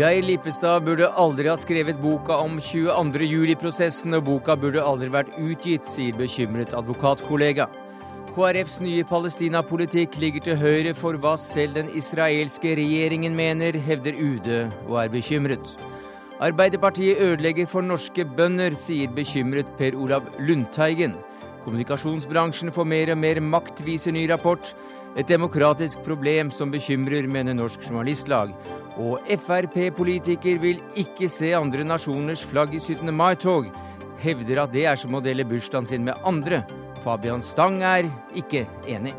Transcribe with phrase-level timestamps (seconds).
[0.00, 3.26] Geir Lippestad burde aldri ha skrevet boka om 22.
[3.26, 7.66] juli-prosessen, og boka burde aldri vært utgitt, sier bekymret advokatkollega.
[8.30, 14.48] KrFs nye Palestina-politikk ligger til høyre for hva selv den israelske regjeringen mener, hevder UD
[14.86, 15.74] og er bekymret.
[16.40, 21.18] Arbeiderpartiet ødelegger for norske bønder, sier bekymret Per Olav Lundteigen.
[21.64, 24.72] Kommunikasjonsbransjen får mer og mer makt, viser ny rapport.
[25.18, 28.52] Et demokratisk problem som bekymrer, mener Norsk Journalistlag.
[29.00, 33.10] Og Frp-politiker vil ikke se andre nasjoners flagg i 17.
[33.14, 33.72] mai-tog.
[34.20, 36.62] Hevder at det er som å dele bursdagen sin med andre.
[37.04, 39.16] Fabian Stang er ikke enig.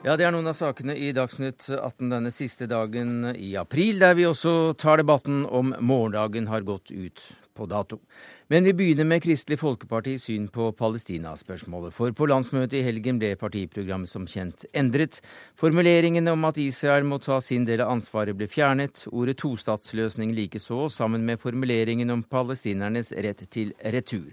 [0.00, 4.14] Ja, Det er noen av sakene i Dagsnytt 18 denne siste dagen i april, der
[4.16, 7.20] vi også tar debatten om morgendagen har gått ut
[7.52, 7.98] på dato.
[8.48, 11.92] Men vi begynner med Kristelig Folkepartis syn på Palestina-spørsmålet.
[11.92, 15.20] For på landsmøtet i helgen ble partiprogrammet som kjent endret.
[15.60, 19.04] Formuleringene om at Israel må ta sin del av ansvaret ble fjernet.
[19.12, 24.32] Ordet tostatsløsning likeså, sammen med formuleringen om palestinernes rett til retur.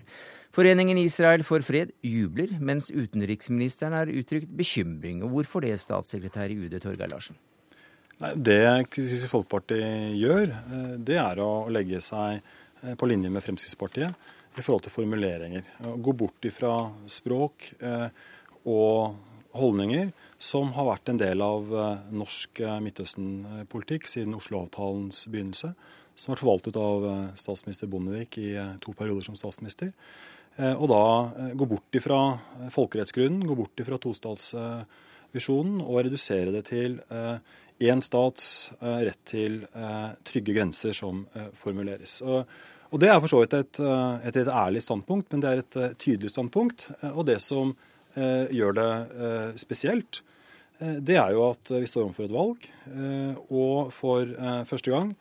[0.57, 5.19] Foreningen Israel for fred jubler, mens utenriksministeren har uttrykt bekymring.
[5.21, 7.37] Og hvorfor det, statssekretær i UD Torgeir Larsen?
[8.17, 9.77] Nei, det Kristelig
[10.17, 14.95] gjør, eh, det er å legge seg eh, på linje med Fremskrittspartiet i forhold til
[14.95, 15.67] formuleringer.
[16.01, 16.71] Gå bort ifra
[17.05, 18.07] språk eh,
[18.65, 19.19] og
[19.53, 20.09] holdninger
[20.41, 21.69] som har vært en del av
[22.13, 25.71] norsk Midtøsten-politikk siden Oslo-avtalens begynnelse.
[26.17, 27.05] Som har vært forvaltet av
[27.37, 29.93] statsminister Bondevik i to perioder som statsminister.
[30.57, 31.01] Eh, og da
[31.37, 36.97] eh, gå bort ifra eh, folkerettsgrunnen, gå bort ifra tostatsvisjonen og redusere det til
[37.77, 39.59] én stats rett til
[40.25, 41.19] trygge grenser som
[41.53, 42.23] formuleres.
[42.25, 43.79] Og Det er for så vidt et,
[44.25, 46.87] et, et, ærlig standpunkt, men det er et tydelig standpunkt.
[47.11, 47.75] Og det som
[48.17, 48.89] gjør det
[49.61, 50.23] spesielt,
[50.79, 52.65] det er jo at vi står overfor et valg.
[53.53, 54.33] Og for
[54.65, 55.13] første gang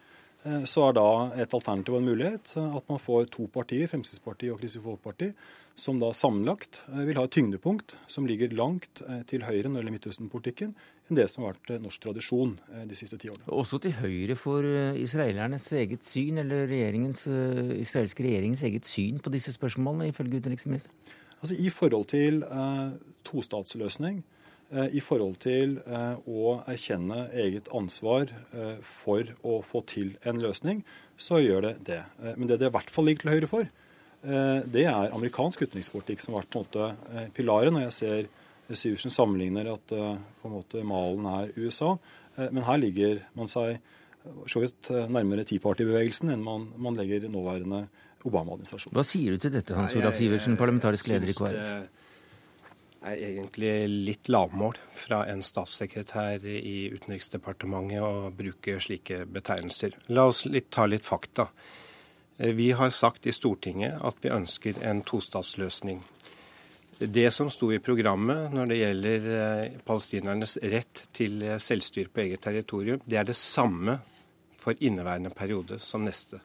[0.69, 1.09] så er da
[1.43, 5.31] et alternativ og en mulighet at man får to partier, Fremskrittspartiet og Kristelig Folkeparti,
[5.77, 9.75] som da sammenlagt eh, vil ha et tyngdepunkt som ligger langt eh, til høyre når
[9.75, 10.77] det gjelder Midtøsten-politikken,
[11.07, 12.57] enn det som har vært norsk tradisjon
[12.89, 13.47] de siste ti årene.
[13.55, 14.65] Også til høyre for
[14.99, 17.27] israelernes eget syn, eller regjeringens,
[17.79, 21.15] israelske regjeringens eget syn på disse spørsmålene, ifølge utenriksministeren?
[21.37, 22.97] Altså I forhold til eh,
[23.29, 24.36] tostatsløsning, Eh,
[24.91, 30.81] i forhold til eh, å erkjenne eget ansvar eh, for å få til en løsning,
[31.17, 32.01] så gjør det det.
[32.35, 33.69] Men det det i hvert fall ligger til høyre for,
[34.27, 37.77] det er amerikansk utenrikspolitikk som har vært på en måte pilaren.
[37.77, 41.93] Når jeg ser Syversen sammenligner at på en måte malen er USA.
[42.41, 43.79] Men her ligger man seg
[44.51, 47.85] så vidt nærmere Tea Party-bevegelsen enn man, man legger nåværende
[48.27, 48.97] Obama-administrasjon.
[48.97, 52.06] Hva sier du til dette, Hans Olav Sivertsen, parlamentarisk leder i KrF?
[53.07, 59.97] Er egentlig litt lavmål fra en statssekretær i Utenriksdepartementet å bruke slike betegnelser.
[60.15, 61.49] La oss litt, ta litt fakta.
[62.39, 66.03] Eh, vi har sagt i Stortinget at vi ønsker en tostatsløsning.
[66.99, 72.25] Det som sto i programmet når det gjelder eh, palestinernes rett til eh, selvstyre på
[72.25, 73.99] eget territorium, det er det samme
[74.61, 76.41] for inneværende periode som neste.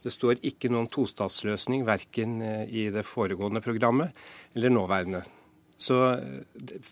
[0.00, 4.16] Det står ikke noe om tostatsløsning verken i det foregående programmet
[4.56, 5.20] eller nåværende.
[5.80, 5.96] Så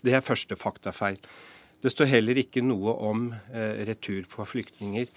[0.01, 1.19] det er første faktafeil.
[1.79, 5.07] Det står heller ikke noe om eh, retur på flyktninger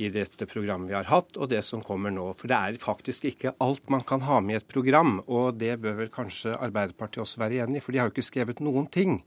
[0.00, 2.30] i dette programmet vi har hatt, og det som kommer nå.
[2.38, 5.76] For det er faktisk ikke alt man kan ha med i et program, og det
[5.82, 8.88] bør vel kanskje Arbeiderpartiet også være enig i, for de har jo ikke skrevet noen
[8.90, 9.20] ting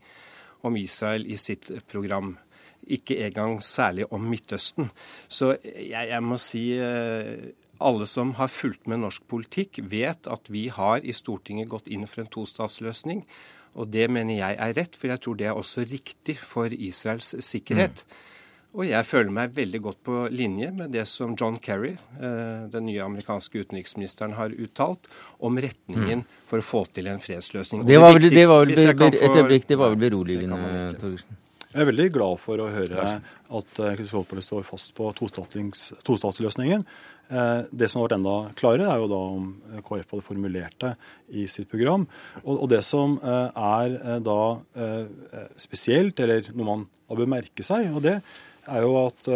[0.64, 2.34] om Israel i sitt program.
[2.84, 4.90] Ikke engang særlig om Midtøsten.
[5.28, 7.52] Så jeg, jeg må si eh,
[7.84, 12.04] alle som har fulgt med norsk politikk, vet at vi har i Stortinget gått inn
[12.08, 13.24] for en tostatsløsning.
[13.74, 17.34] Og det mener jeg er rett, for jeg tror det er også riktig for Israels
[17.44, 18.04] sikkerhet.
[18.06, 18.22] Mm.
[18.74, 22.88] Og jeg føler meg veldig godt på linje med det som John Kerry, eh, den
[22.88, 25.06] nye amerikanske utenriksministeren, har uttalt
[25.38, 26.42] om retningen mm.
[26.50, 27.84] for å få til en fredsløsning.
[27.86, 30.58] Det var vel, det var vel et øyeblikk, det var vel beroligende,
[30.98, 31.40] Torgersen?
[31.74, 36.84] Jeg er veldig glad for å høre at eh, Kristelig Folkeparti står fast på tostatsløsningen.
[36.86, 39.46] Eh, det som har vært enda klarere, er jo da om
[39.86, 40.90] KrF hadde formulert det
[41.40, 42.04] i sitt program.
[42.44, 44.40] Og det som eh, er da
[45.56, 48.18] spesielt, eller noe man da bør merke seg, og det
[48.64, 49.26] er jo at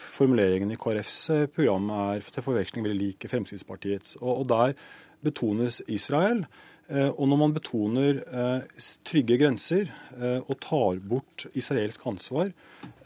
[0.00, 1.18] formuleringen i KrFs
[1.56, 4.16] program er til forveksling veldig lik Fremskrittspartiets.
[4.20, 4.76] Og der
[5.24, 6.44] betones Israel.
[6.88, 12.54] Eh, og når man betoner eh, trygge grenser eh, og tar bort israelsk ansvar,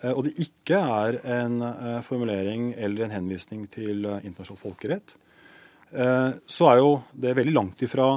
[0.02, 1.61] og det ikke er en
[2.02, 5.14] formulering eller en henvisning til internasjonal folkerett,
[6.50, 8.08] Så er jo det veldig langt ifra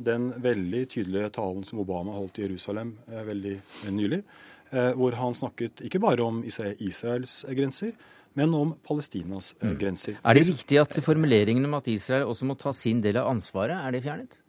[0.00, 3.54] den veldig tydelige talen som Obama holdt i Jerusalem veldig
[3.92, 4.22] nylig,
[4.96, 7.92] hvor han snakket ikke bare om Israels grenser,
[8.32, 9.76] men om Palestinas mm.
[9.76, 10.16] grenser.
[10.24, 13.76] Er det viktig at formuleringen om at Israel også må ta sin del av ansvaret,
[13.76, 14.40] er det fjernet?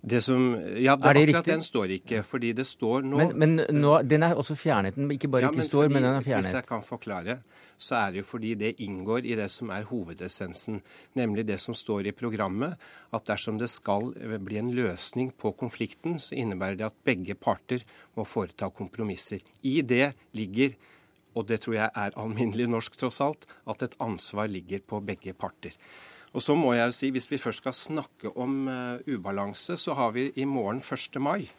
[0.00, 1.52] Det som, ja, det, er det akkurat riktig?
[1.52, 4.96] den står ikke, fordi det står nå Men, men nå, den er også fjernet?
[4.96, 6.48] Den ikke bare ja, ikke står, men den er fjernet?
[6.48, 7.36] Hvis jeg kan forklare,
[7.76, 10.80] så er det jo fordi det inngår i det som er hovedessensen,
[11.20, 12.80] nemlig det som står i programmet,
[13.12, 17.84] at dersom det skal bli en løsning på konflikten, så innebærer det at begge parter
[18.16, 19.44] må foreta kompromisser.
[19.68, 20.78] I det ligger
[21.38, 25.34] og det tror jeg er alminnelig norsk tross alt, at et ansvar ligger på begge
[25.38, 25.76] parter.
[26.30, 29.94] Og så må jeg jo si, Hvis vi først skal snakke om uh, ubalanse, så
[29.98, 31.18] har vi i morgen 1.
[31.20, 31.50] mai.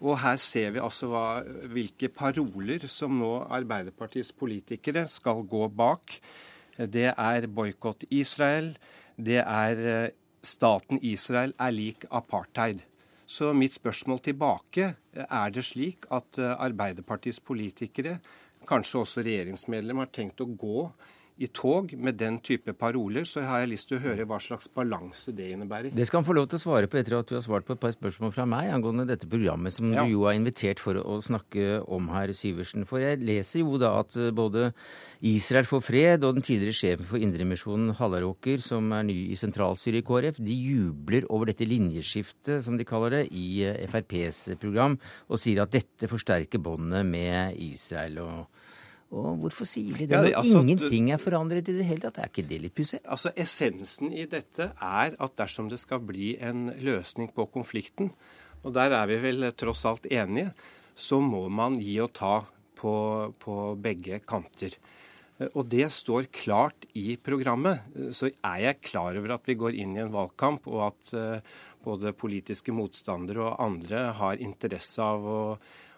[0.00, 6.16] Og her ser vi altså hva, hvilke paroler som nå Arbeiderpartiets politikere skal gå bak.
[6.76, 8.72] Det er boikott Israel.
[9.16, 10.08] Det er uh,
[10.42, 12.80] staten Israel er lik apartheid.
[13.26, 18.18] Så mitt spørsmål tilbake er det slik at Arbeiderpartiets politikere,
[18.68, 20.90] kanskje også regjeringsmedlem, har tenkt å gå
[21.42, 24.68] i tog med den type paroler, så har jeg lyst til å høre hva slags
[24.70, 25.90] balanse det innebærer.
[25.94, 27.74] Det skal han få lov til å svare på etter at du har svart på
[27.74, 30.04] et par spørsmål fra meg angående dette programmet som ja.
[30.04, 32.86] du jo er invitert for å snakke om her, Syversen.
[32.88, 34.70] For jeg leser jo da at både
[35.32, 40.02] Israel for fred og den tidligere sjefen for Indremisjonen, Hallaråker, som er ny i sentralstyret
[40.02, 45.42] i KrF, de jubler over dette linjeskiftet, som de kaller det, i FrPs program, og
[45.42, 48.22] sier at dette forsterker båndet med Israel.
[48.22, 48.61] og
[49.12, 52.22] og hvorfor sier de det Ja, det altså, ingenting er forandret i det hele tatt?
[52.22, 53.02] Er ikke det litt pussig?
[53.04, 58.12] Altså, Essensen i dette er at dersom det skal bli en løsning på konflikten,
[58.62, 60.54] og der er vi vel tross alt enige,
[60.96, 62.38] så må man gi og ta
[62.78, 62.94] på,
[63.42, 64.78] på begge kanter.
[65.52, 67.82] Og det står klart i programmet.
[68.14, 71.54] Så er jeg klar over at vi går inn i en valgkamp, og at uh,
[71.82, 75.40] både politiske motstandere og andre har interesse av å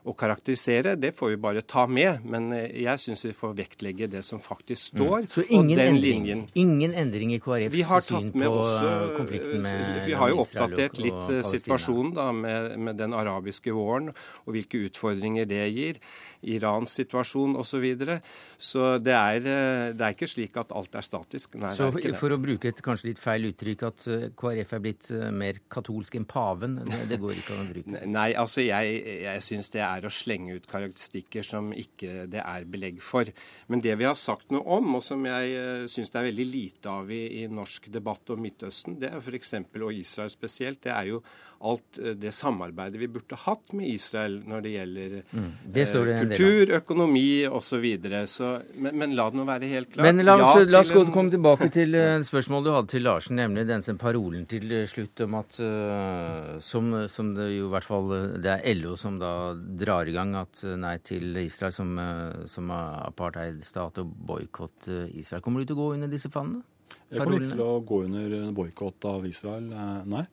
[0.05, 2.25] å karakterisere, det får vi bare ta med.
[2.29, 5.01] Men eh, jeg syns vi får vektlegge det som faktisk mm.
[5.01, 5.17] står.
[5.25, 5.31] Mm.
[5.33, 10.03] Så ingen, endring, ingen endring i KrFs syn på også, konflikten med Israel?
[10.05, 14.13] Vi har jo oppdatert litt eh, situasjonen da, med, med, den arabiske våren
[14.45, 16.03] og hvilke utfordringer det gir.
[16.45, 17.73] Irans situasjon osv.
[17.75, 18.21] Så, videre.
[18.61, 21.57] så det er, eh, det er ikke slik at alt er statisk.
[21.59, 21.89] Nei, så
[22.21, 24.05] for å bruke et kanskje litt feil uttrykk, at
[24.39, 28.05] KrF er blitt mer katolsk enn paven, det, det går ikke an å bruke?
[28.15, 32.43] Nei, altså jeg, jeg syns det er er å slenge ut karakteristikker som ikke det
[32.43, 33.31] er belegg for.
[33.69, 36.47] Men det vi har sagt noe om, og som jeg uh, syns det er veldig
[36.51, 39.57] lite av i, i norsk debatt om Midtøsten, det er f.eks.
[39.75, 41.23] og Israel spesielt, det er jo
[41.65, 45.47] alt eh, det samarbeidet vi burde hatt med Israel når det gjelder mm.
[45.77, 47.87] det eh, kultur, økonomi osv.
[48.05, 50.05] Men, men la det nå være helt klart.
[50.07, 51.13] Men la oss, ja, la oss en...
[51.15, 55.39] komme tilbake til uh, spørsmålet du hadde til Larsen, nemlig den parolen til slutt om
[55.41, 58.13] at uh, som, som, det jo i hvert fall
[58.45, 62.71] det er LO som da drar i gang at nei til Israel som, uh, som
[62.75, 65.43] apartheidstat og boikott Israel.
[65.45, 66.65] Kommer du til å gå under disse fannene?
[67.09, 69.71] Jeg kommer ikke til å gå under boikott av Israel,
[70.11, 70.25] nei.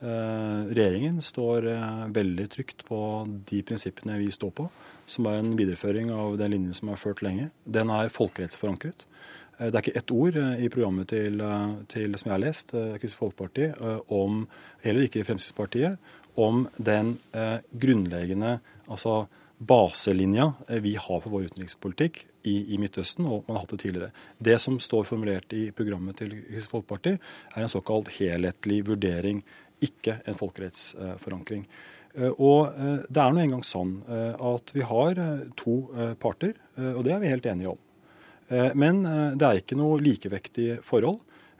[0.00, 2.98] Eh, regjeringen står eh, veldig trygt på
[3.48, 4.66] de prinsippene vi står på,
[5.08, 7.48] som er en videreføring av den linjen som er ført lenge.
[7.64, 9.06] Den er folkerettsforankret.
[9.56, 11.40] Eh, det er ikke ett ord i programmet til,
[11.88, 13.70] til som jeg har lest, Kristelig Folkeparti,
[14.12, 14.44] om,
[14.84, 17.14] heller ikke Fremskrittspartiet, om den
[17.72, 19.22] grunnleggende altså
[19.56, 20.50] baselinja
[20.84, 24.10] vi har for vår utenrikspolitikk i, i, Midtøsten, og man har hatt det tidligere.
[24.36, 27.14] Det som står formulert i programmet til Kristelig Folkeparti,
[27.54, 29.40] er en såkalt helhetlig vurdering
[29.84, 31.66] ikke en folkerettsforankring.
[32.16, 35.20] Eh, og eh, det er nå engang sånn eh, at vi har
[35.58, 35.76] to
[36.20, 37.82] parter, og det er vi helt enige om.
[38.78, 39.00] Men
[39.34, 41.16] det er ikke noe likevektig forhold.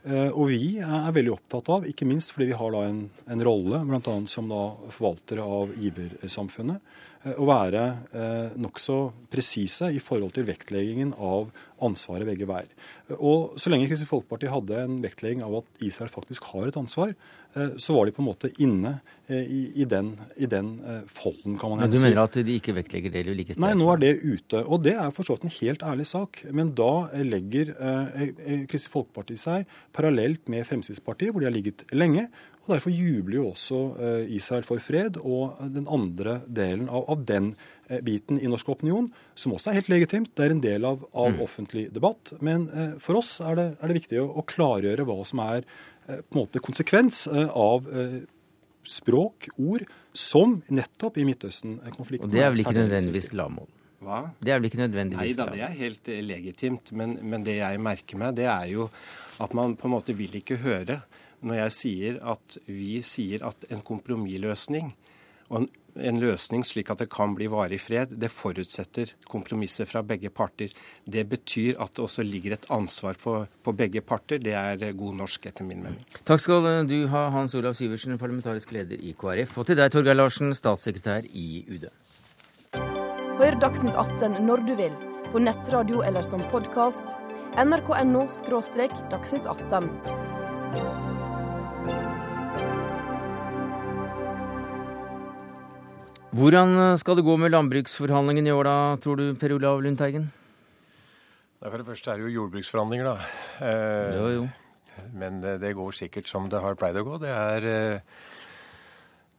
[0.06, 4.14] Og vi er veldig opptatt av, ikke minst fordi vi har en, en rolle bl.a.
[4.30, 4.60] som da
[4.94, 6.92] forvaltere av giversamfunnet,
[7.34, 8.98] å være eh, nokså
[9.32, 11.48] presise i forhold til vektleggingen av
[11.82, 12.70] ansvaret begge veier.
[13.18, 17.12] Og Så lenge Kristelig Folkeparti hadde en vektlegging av at Israel faktisk har et ansvar,
[17.56, 21.02] eh, så var de på en måte inne eh, i, i, den, i den eh,
[21.10, 21.88] folden, kan man si.
[21.88, 23.64] Men du mener at de ikke vektlegger det like sterkt?
[23.66, 24.62] Nei, nå er det ute.
[24.62, 26.44] Og det er for så vidt en helt ærlig sak.
[26.50, 26.92] Men da
[27.26, 28.28] legger eh,
[28.70, 32.28] Kristelig Folkeparti seg parallelt med Fremskrittspartiet, hvor de har ligget lenge,
[32.66, 37.24] og Derfor jubler jo også eh, Israel for fred og den andre delen av, av
[37.28, 37.52] den
[37.88, 39.08] eh, biten i norsk opinion,
[39.38, 40.32] som også er helt legitimt.
[40.34, 41.42] Det er en del av, av mm.
[41.46, 42.34] offentlig debatt.
[42.44, 45.66] Men eh, for oss er det, er det viktig å, å, klargjøre hva som er
[46.06, 47.88] på en måte konsekvens av
[48.86, 49.82] språk, ord,
[50.14, 53.66] som nettopp i Midtøsten-konflikten Og det er vel ikke nødvendigvis lavmål?
[54.06, 54.20] Hva?
[54.38, 56.92] Det er vel ikke nødvendigvis Nei da, det er helt legitimt.
[56.94, 58.86] Men, men, det jeg merker meg, det er jo
[59.42, 61.00] at man på en måte vil ikke høre
[61.44, 64.94] når jeg sier at vi sier at en kompromissløsning
[65.48, 65.66] og en,
[65.96, 70.72] en, løsning slik at det kan bli varig fred, det forutsetter kompromisser fra begge parter.
[71.04, 74.42] Det betyr at det også ligger et ansvar på, på begge parter.
[74.42, 76.02] Det er god norsk, etter min mening.
[76.26, 79.58] Takk skal du ha, Hans Olav Syversen, parlamentarisk leder i KrF.
[79.62, 81.86] Og til deg, Torgeir Larsen, statssekretær i UD.
[83.36, 84.94] Hør Dagsnytt 18 når du vil,
[85.30, 87.14] på nettradio eller som podkast.
[87.56, 88.26] nrk.no–
[89.12, 90.35] dagsnytt 18.
[96.36, 100.26] Hvordan skal det gå med landbruksforhandlingene i år da, tror du, Per Olav Lundteigen?
[101.62, 103.14] For det første er det jo jordbruksforhandlinger, da.
[103.64, 104.42] Eh, det jo.
[105.16, 107.16] Men det går sikkert som det har pleid å gå.
[107.22, 108.12] Det er eh,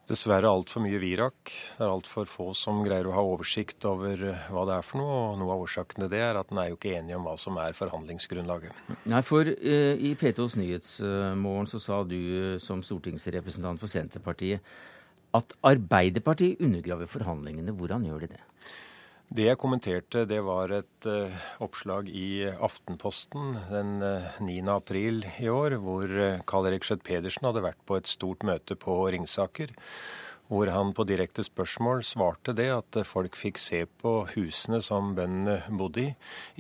[0.10, 1.54] dessverre altfor mye virak.
[1.78, 5.04] Det er altfor få som greier å ha oversikt over eh, hva det er for
[5.04, 5.22] noe.
[5.36, 7.38] Og noe av årsaken til det er at en er jo ikke enig om hva
[7.38, 8.86] som er forhandlingsgrunnlaget.
[9.14, 14.66] Nei, for eh, i P2s Nyhetsmorgen så sa du som stortingsrepresentant for Senterpartiet
[15.36, 17.76] at Arbeiderpartiet undergraver forhandlingene.
[17.76, 18.44] Hvordan gjør de det?
[19.28, 24.62] Det jeg kommenterte, det var et uh, oppslag i Aftenposten den uh, 9.
[24.72, 28.80] april i år, hvor uh, Karl Erik Skjøtt Pedersen hadde vært på et stort møte
[28.80, 29.76] på Ringsaker.
[30.48, 35.58] Hvor han på direkte spørsmål svarte det at folk fikk se på husene som bøndene
[35.76, 36.14] bodde i,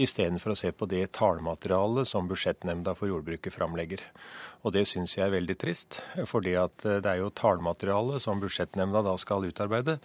[0.03, 4.03] istedenfor å se på det tallmaterialet som Budsjettnemnda for jordbruket framlegger.
[4.67, 8.41] Og det syns jeg er veldig trist, fordi at eh, det er jo tallmaterialet som
[8.43, 9.97] budsjettnemnda da skal utarbeide,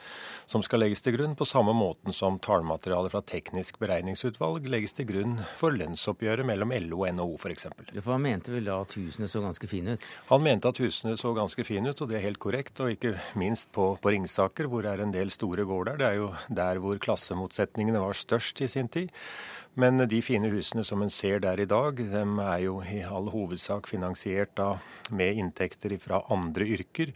[0.46, 5.08] som skal legges til grunn på samme måten som tallmaterialet fra Teknisk beregningsutvalg legges til
[5.08, 7.66] grunn for lønnsoppgjøret mellom LO og NHO f.eks.
[7.98, 10.06] For han mente vel da at husene så ganske fine ut?
[10.30, 12.78] Han mente at husene så ganske fine ut, og det er helt korrekt.
[12.84, 15.98] Og ikke minst på, på Ringsaker, hvor det er en del store gårder.
[15.98, 16.30] Det er jo
[16.62, 19.10] der hvor klassemotsetningene var størst i sin tid.
[19.80, 23.30] Men de fine husene som en ser der i dag, de er jo i all
[23.32, 24.74] hovedsak finansiert da
[25.16, 27.14] med inntekter fra andre yrker.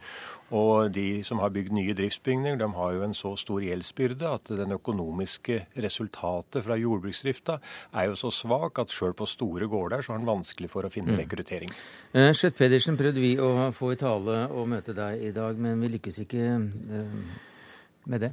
[0.56, 4.48] Og de som har bygd nye driftsbygninger, de har jo en så stor gjeldsbyrde at
[4.56, 7.58] den økonomiske resultatet fra jordbruksdrifta
[7.92, 10.92] er jo så svak at sjøl på store gårder så har en vanskelig for å
[10.92, 11.20] finne mm.
[11.26, 11.76] rekruttering.
[12.14, 15.82] Eh, Skjøtt Pedersen prøvde vi å få i tale og møte deg i dag, men
[15.82, 17.22] vi lykkes ikke eh,
[18.06, 18.32] med det.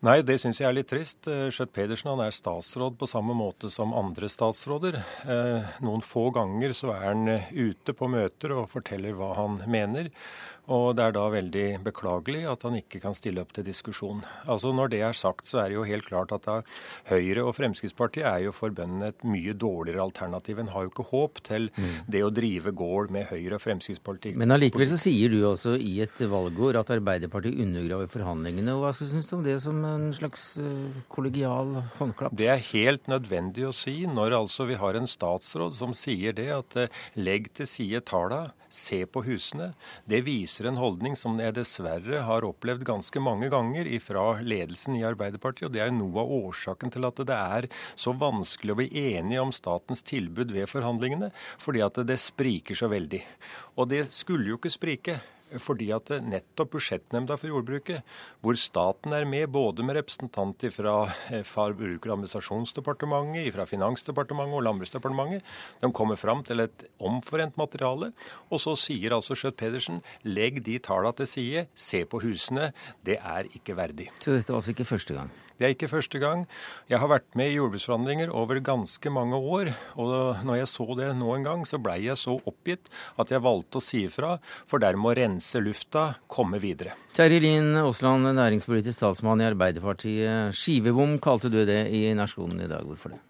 [0.00, 1.26] Nei, det syns jeg er litt trist.
[1.28, 4.96] Eh, Skjøtt Pedersen han er statsråd på samme måte som andre statsråder.
[5.28, 9.58] Eh, noen få ganger så er han eh, ute på møter og forteller hva han
[9.68, 10.08] mener.
[10.70, 14.22] Og det er da veldig beklagelig at han ikke kan stille opp til diskusjon.
[14.46, 16.60] Altså Når det er sagt, så er det jo helt klart at da
[17.10, 20.60] Høyre og Fremskrittspartiet er jo for bøndene et mye dårligere alternativ.
[20.62, 21.96] En har jo ikke håp til mm.
[22.14, 24.38] det å drive gård med Høyre og Fremskrittspartiet.
[24.38, 28.78] Men allikevel så sier du også i et valgår at Arbeiderpartiet undergraver forhandlingene.
[28.78, 32.36] Hva syns du om det som en slags eh, kollegial håndklaps?
[32.38, 36.48] Det er helt nødvendig å si når altså vi har en statsråd som sier det,
[36.54, 39.72] at eh, legg til side tala se på husene.
[40.08, 45.04] Det viser en holdning som jeg dessverre har opplevd ganske mange ganger fra ledelsen i
[45.06, 45.68] Arbeiderpartiet.
[45.68, 49.42] Og det er noe av årsaken til at det er så vanskelig å bli enige
[49.42, 53.22] om statens tilbud ved forhandlingene, fordi at det spriker så veldig.
[53.76, 55.20] Og det skulle jo ikke sprike
[55.58, 58.06] fordi at nettopp Budsjettnemnda for jordbruket,
[58.44, 60.94] hvor staten er med både med representanter fra
[61.30, 65.42] eh, Forbruker- og administrasjonsdepartementet, fra Finansdepartementet og Landbruksdepartementet,
[65.82, 68.12] de kommer fram til et omforent materiale.
[68.50, 72.72] Og så sier altså Schjøtt-Pedersen legg de tallene til side, se på husene.
[73.06, 74.10] Det er ikke verdig.
[74.22, 75.32] Så dette var altså ikke første gang?
[75.60, 76.46] Det er ikke første gang.
[76.88, 79.68] Jeg har vært med i jordbruksforhandlinger over ganske mange år.
[80.00, 82.88] Og når jeg så det nå en gang, så blei jeg så oppgitt
[83.20, 86.96] at jeg valgte å si ifra, for dermed å rense lufta, komme videre.
[87.12, 90.56] Terje Lien Aasland, næringspolitisk talsmann i Arbeiderpartiet.
[90.56, 92.88] Skivebom kalte du det i Nasjonen i dag.
[92.88, 93.20] Hvorfor det?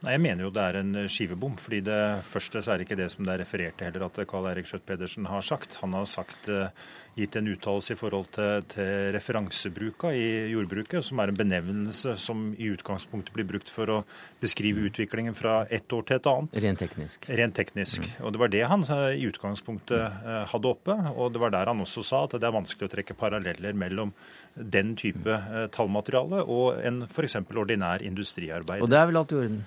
[0.00, 1.58] Nei, Jeg mener jo det er en skivebom.
[1.60, 4.26] fordi det første så er det ikke det som det er referert til heller, at
[4.26, 5.76] Karl Erik Skjøtt Pedersen har sagt.
[5.82, 6.70] Han har sagt, eh,
[7.18, 12.54] gitt en uttalelse i forhold til, til referansebruka i jordbruket, som er en benevnelse som
[12.56, 14.04] i utgangspunktet blir brukt for å
[14.40, 16.56] beskrive utviklingen fra ett år til et annet.
[16.64, 17.28] Rent teknisk.
[17.28, 18.00] Rent teknisk.
[18.00, 18.24] Mm.
[18.24, 20.96] Og Det var det han eh, i utgangspunktet eh, hadde oppe.
[21.12, 24.14] Og det var der han også sa at det er vanskelig å trekke paralleller mellom
[24.56, 25.36] den type
[25.76, 27.36] tallmateriale og en f.eks.
[27.52, 28.80] ordinær industriarbeid.
[28.80, 29.60] Og det er vel alt i orden?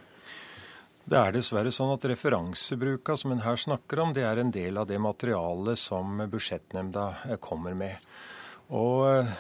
[1.04, 4.80] Det er dessverre sånn at referansebruka som en her snakker om, det er en del
[4.80, 8.00] av det materialet som Budsjettnemnda eh, kommer med.
[8.72, 9.34] Og eh,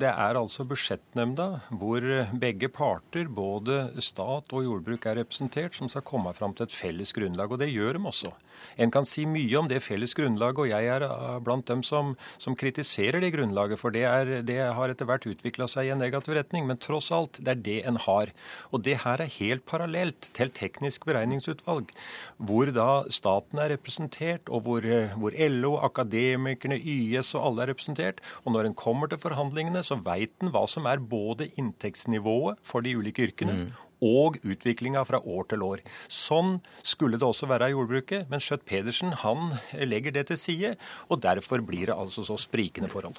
[0.00, 2.04] det er altså Budsjettnemnda, hvor
[2.40, 7.14] begge parter, både stat og jordbruk, er representert, som skal komme fram til et felles
[7.16, 7.52] grunnlag.
[7.52, 8.32] Og det gjør de også.
[8.76, 12.14] En kan si mye om det felles grunnlaget, og jeg er eh, blant dem som,
[12.42, 16.02] som kritiserer det grunnlaget, for det, er, det har etter hvert utvikla seg i en
[16.02, 16.66] negativ retning.
[16.68, 18.32] Men tross alt, det er det en har.
[18.72, 21.92] Og det her er helt parallelt til teknisk beregningsutvalg,
[22.38, 24.88] hvor da staten er representert, og hvor,
[25.20, 28.22] hvor LO, akademikerne, YS og alle er representert.
[28.44, 29.22] Og når en kommer til
[29.64, 33.72] forhandlingene, så veit en hva som er både inntektsnivået for de ulike yrkene, mm
[34.04, 35.80] og utviklinga fra år til år.
[36.12, 40.74] Sånn skulle det også være i jordbruket, men Skjøtt-Pedersen han legger det til side,
[41.08, 43.16] og derfor blir det altså så sprikende forhold.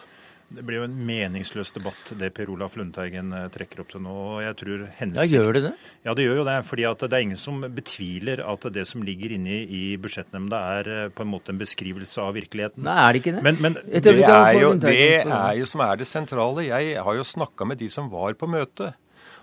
[0.55, 4.15] Det blir jo en meningsløs debatt, det Per Olaf Lundteigen eh, trekker opp til nå.
[4.35, 5.19] og jeg tror hensyn.
[5.19, 5.74] Ja, Gjør det det?
[6.07, 6.57] Ja, det gjør jo det.
[6.69, 11.07] fordi det er ingen som betviler at det som ligger inne i budsjettnemnda er eh,
[11.12, 12.85] på en måte en beskrivelse av virkeligheten.
[12.88, 13.43] Nei, er det ikke det?
[13.45, 16.67] Men, men det, er jo, det er jo som er det sentrale.
[16.69, 18.95] Jeg har jo snakka med de som var på møtet.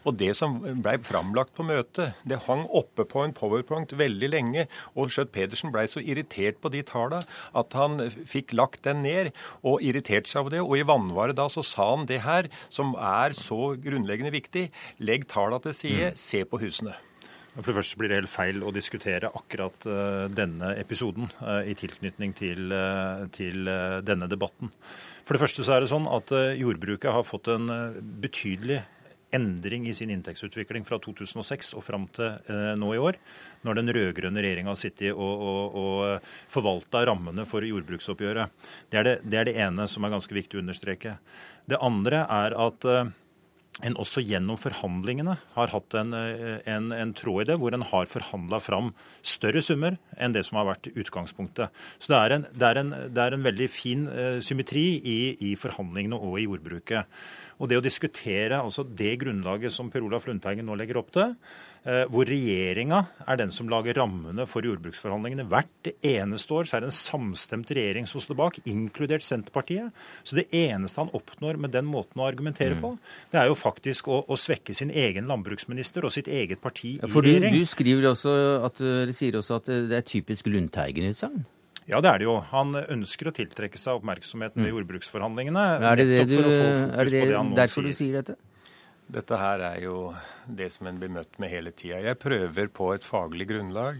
[0.02, 4.66] Og det som blei framlagt på møtet, det hang oppe på en powerpoint veldig lenge.
[4.96, 7.22] Og Skjøtt-Pedersen blei så irritert på de talla
[7.58, 9.32] at han fikk lagt den ned,
[9.62, 10.64] og irriterte seg over det.
[10.64, 14.68] Og i vannvare da så sa han det her, som er så grunnleggende viktig.
[15.02, 16.20] Legg talla til side, mm.
[16.20, 16.98] se på husene.
[17.52, 21.74] For det første blir det helt feil å diskutere akkurat uh, denne episoden uh, i
[21.76, 23.68] tilknytning til, uh, til
[24.08, 24.72] denne debatten.
[25.26, 27.68] For det første så er det sånn at jordbruket har fått en
[28.24, 28.80] betydelig
[29.34, 33.18] endring i sin inntektsutvikling fra 2006 og fram til eh, nå i år,
[33.66, 38.68] når den rød-grønne regjeringa har sittet og, og, og forvalta rammene for jordbruksoppgjøret.
[38.92, 41.16] Det er det, det er det, ene som er ganske viktig å understreke.
[41.68, 43.12] Det andre er at eh,
[43.80, 47.86] en også gjennom forhandlingene har hatt en, eh, en, en tråd i det, hvor en
[47.88, 48.90] har forhandla fram
[49.24, 51.72] større summer enn det som har vært utgangspunktet.
[51.96, 55.54] Så det er en, det er en, det er veldig fin uh, symmetri i, i
[55.58, 57.08] forhandlingene og i jordbruket.
[57.62, 61.36] Og det å diskutere altså det grunnlaget som Per Olaf Lundteigen nå legger opp til,
[61.86, 65.46] eh, hvor regjeringa er den som lager rammene for jordbruksforhandlingene.
[65.46, 69.94] Hvert eneste år så er det en samstemt regjering som står bak, inkludert Senterpartiet.
[70.26, 72.82] Så det eneste han oppnår med den måten å argumentere mm.
[72.82, 72.92] på,
[73.30, 77.06] det er jo faktisk å, å, svekke sin egen landbruksminister og sitt eget parti ja,
[77.06, 77.54] i regjering.
[77.54, 81.44] Du, du skriver også at, sier også at det er typisk Lundteigen-utsagn?
[81.90, 82.36] Ja, det er det jo.
[82.52, 84.72] Han ønsker å tiltrekke seg oppmerksomhet ved mm.
[84.76, 85.66] jordbruksforhandlingene.
[85.82, 88.38] Er det, det du, er det, det derfor du sier dette?
[89.12, 89.96] Dette her er jo
[90.46, 91.98] det som en blir møtt med hele tida.
[92.00, 93.98] Jeg prøver på et faglig grunnlag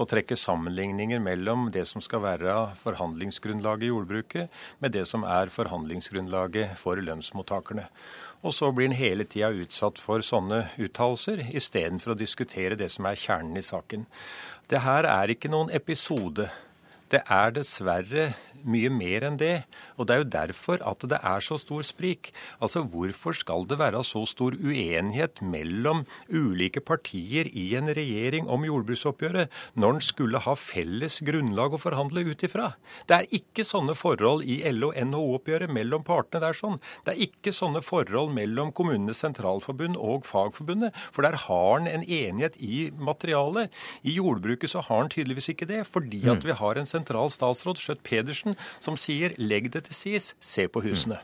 [0.00, 5.52] å trekke sammenligninger mellom det som skal være forhandlingsgrunnlaget i jordbruket, med det som er
[5.52, 7.90] forhandlingsgrunnlaget for lønnsmottakerne.
[8.44, 13.08] Og så blir en hele tida utsatt for sånne uttalelser, istedenfor å diskutere det som
[13.10, 14.08] er kjernen i saken.
[14.72, 16.48] Det her er ikke noen episode.
[17.10, 18.32] Det er dessverre
[18.68, 19.64] mye mer enn det.
[19.96, 22.32] Og det er jo derfor at det er så stor sprik.
[22.60, 28.66] Altså hvorfor skal det være så stor uenighet mellom ulike partier i en regjering om
[28.68, 32.72] jordbruksoppgjøret, når en skulle ha felles grunnlag å forhandle ut ifra?
[33.08, 36.78] Det er ikke sånne forhold i LO-NHO-oppgjøret mellom partene der sånn.
[37.06, 42.04] Det er ikke sånne forhold mellom Kommunenes Sentralforbund og Fagforbundet, for der har en en
[42.04, 43.72] enighet i materialet.
[44.02, 46.46] I jordbruket så har en tydeligvis ikke det, fordi at mm.
[46.48, 50.82] vi har en sentral statsråd, Skjøtt Pedersen, som sier 'legg det til sis, se på
[50.82, 51.20] husene'.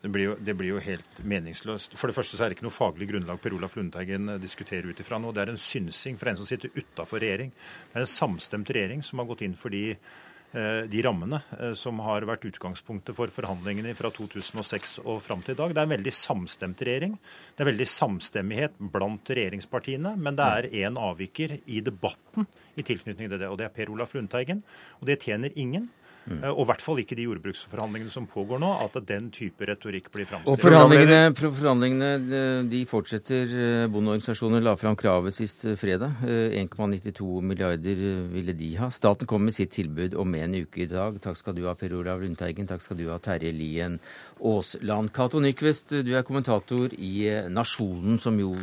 [0.00, 1.96] Det blir, jo, det blir, jo, helt meningsløst.
[2.00, 4.88] For det første så er det ikke noe faglig grunnlag Per Olaf Lundteigen eh, diskuterer
[4.88, 5.32] ut ifra nå.
[5.34, 7.50] Det er en synsing fra en som sitter utafor regjering.
[7.90, 11.74] Det er en samstemt regjering som har gått inn for de, eh, de rammene eh,
[11.76, 15.74] som har vært utgangspunktet for forhandlingene fra 2006 og fram til i dag.
[15.76, 17.18] Det er en veldig samstemt regjering.
[17.52, 20.14] Det er veldig samstemmighet blant regjeringspartiene.
[20.16, 22.48] Men det er én avviker i debatten
[22.80, 24.64] i tilknytning til det, og det er Per Olaf Lundteigen.
[25.02, 25.90] Og det tjener ingen.
[26.24, 26.40] Mm.
[26.54, 30.24] Og i hvert fall ikke de jordbruksforhandlingene som pågår nå, at den type retorikk blir
[30.28, 30.54] framstilt.
[30.54, 33.52] Og forhandlingene, forhandlingene de fortsetter.
[33.92, 36.24] Bondeorganisasjonen la fram kravet sist fredag.
[36.24, 38.00] 1,92 milliarder
[38.32, 38.88] ville de ha.
[38.94, 41.18] Staten kom med sitt tilbud om en uke i dag.
[41.20, 42.68] Takk skal du ha, Per Olav Lundteigen.
[42.70, 43.98] Takk skal du ha, Terje Lien
[44.40, 45.12] Aasland.
[45.12, 48.54] Cato Nyquist, du er kommentator i Nasjonen, som jo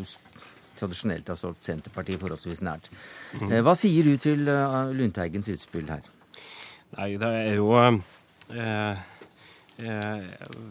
[0.81, 2.89] tradisjonelt har stått Senterpartiet forholdsvis nært.
[3.37, 3.53] Mm.
[3.61, 6.01] Hva sier du til Lundteigens utspill her?
[6.97, 8.97] Nei, det er jo eh,
[9.79, 10.25] eh,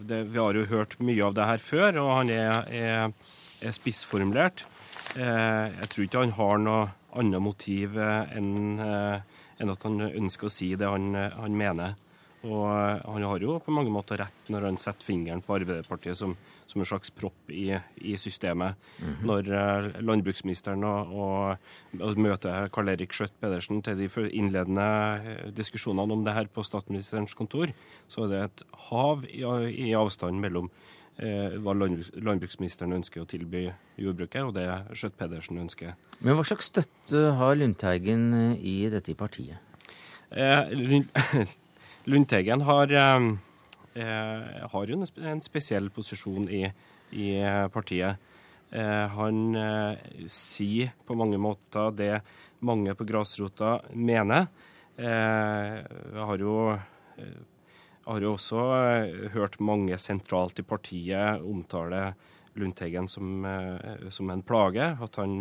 [0.05, 3.33] det, Vi har jo hørt mye av det her før, og han er, er,
[3.65, 4.67] er spissformulert.
[5.17, 6.83] Eh, jeg tror ikke han har noe
[7.19, 11.97] annet motiv eh, enn eh, en at han ønsker å si det han, han, mener.
[12.45, 16.21] Og eh, han har jo på mange måter rett når han setter fingeren på Arbeiderpartiet
[16.21, 16.37] som
[16.71, 18.77] som en slags propp i, i systemet.
[18.99, 19.27] Mm -hmm.
[19.27, 21.57] Når uh, landbruksministeren og, og,
[22.01, 24.83] og møter Karl Erik Skjøtt Pedersen til de innledende
[25.25, 27.67] eh, diskusjonene om det her på statsministerens kontor,
[28.09, 29.43] så er det et hav i,
[29.89, 30.71] i avstand mellom
[31.23, 35.95] uh, hva landbruksministeren ønsker å tilby jordbruket, og det Skjøtt Pedersen ønsker.
[36.21, 39.59] Men hva slags støtte har Lundteigen i dette partiet?
[42.11, 42.87] Lundteigen har,
[43.95, 46.63] har jo en spesiell posisjon i,
[47.17, 47.29] i
[47.75, 48.21] partiet.
[48.71, 49.39] Han
[50.31, 52.13] sier på mange måter det
[52.63, 54.47] mange på grasrota mener.
[55.01, 56.55] Jeg har jo
[58.01, 58.63] jeg har jo også
[59.35, 62.15] hørt mange sentralt i partiet omtale
[62.59, 63.45] Lundteigen som,
[64.11, 64.87] som en plage.
[65.03, 65.37] At han,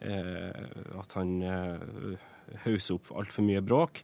[0.00, 1.34] at han
[2.64, 4.02] hauser opp altfor mye bråk.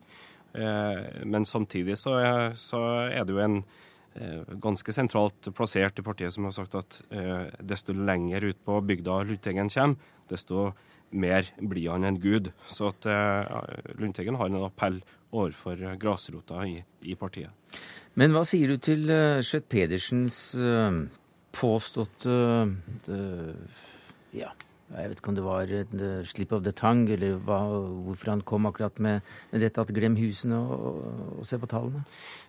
[0.53, 3.59] Eh, men samtidig så er, så er, det jo en
[4.17, 8.81] eh, ganske sentralt plassert i partiet som har sagt at eh, desto lenger ut på
[8.89, 10.71] bygda Lundteigen kommer, desto
[11.11, 12.51] mer blir han en gud.
[12.69, 13.07] Så at
[13.97, 14.99] Lundteigen har en appell
[15.33, 17.49] overfor grasrota i, i partiet.
[18.21, 19.09] Men hva sier du til
[19.41, 20.37] Skjøtt Pedersens
[21.57, 22.37] påståtte
[24.37, 24.53] ja,
[24.89, 27.59] jeg vet ikke om det var et uh, slip of the tongue, eller hva,
[28.07, 31.01] hvorfor han kom akkurat med, med dette at glem husene og,
[31.35, 32.05] og, se på tallene.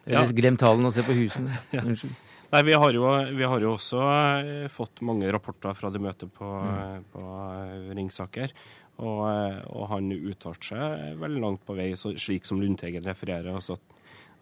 [0.06, 0.36] Eller ja.
[0.38, 1.58] glem tallene og se på husene.
[1.76, 1.84] ja.
[1.84, 2.16] Unnskyld.
[2.50, 6.32] Nei, vi har, jo, vi har, jo, også uh, fått mange rapporter fra det møtet
[6.34, 7.10] på, mm.
[7.12, 8.56] på uh, Ringsaker.
[9.00, 9.24] Og,
[9.72, 13.48] og han uttalte seg veldig langt på vei, så, slik som Lundteigen refererer.
[13.54, 13.94] Altså at,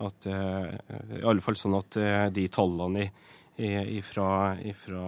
[0.08, 1.98] at, I alle fall sånn at
[2.34, 3.12] de tallene i,
[3.62, 5.04] i, ifra, ifra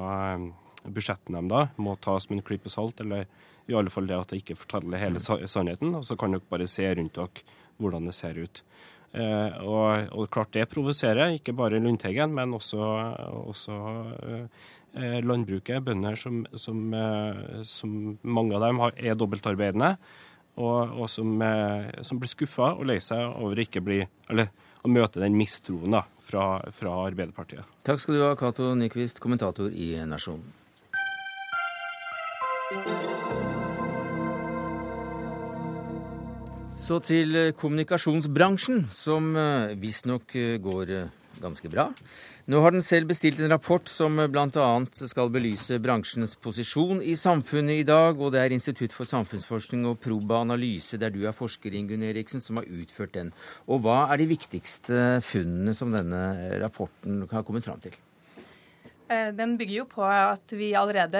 [0.85, 3.27] budsjettnemnda må tas med en klype salt, eller
[3.69, 5.93] i alle fall det at det ikke forteller hele sannheten.
[5.99, 7.45] Og så kan dere bare se rundt dere
[7.79, 8.63] hvordan det ser ut.
[9.11, 12.77] Eh, og, og, klart det provoserer, ikke bare Lundteigen, men også,
[13.49, 13.77] også
[14.93, 19.95] eh, landbruket, bønder som, som, eh, som, mange av dem har, er dobbeltarbeidende,
[20.59, 24.91] og, og som, eh, som, blir skuffa og lei seg over ikke bli, eller, å
[24.91, 27.67] møte den mistroen da, fra, fra Arbeiderpartiet.
[27.87, 30.53] Takk skal du ha, Cato Nyquist, kommentator i Nasjonen.
[32.69, 32.77] Så
[37.01, 41.09] til eh, kommunikasjonsbransjen, som eh, visstnok eh, går
[41.41, 41.89] ganske bra.
[42.49, 44.85] Nå har den selv bestilt en rapport som bl.a.
[44.93, 49.97] skal belyse bransjens posisjon i samfunnet i dag, og det er Institutt for samfunnsforskning og
[50.03, 53.33] Proba Analyse, der du er forsker, Ingunn Eriksen, som har utført den.
[53.65, 56.21] Og hva er de viktigste funnene som denne
[56.61, 57.97] rapporten har kommet fram til?
[59.09, 61.19] Eh, den bygger jo på at vi allerede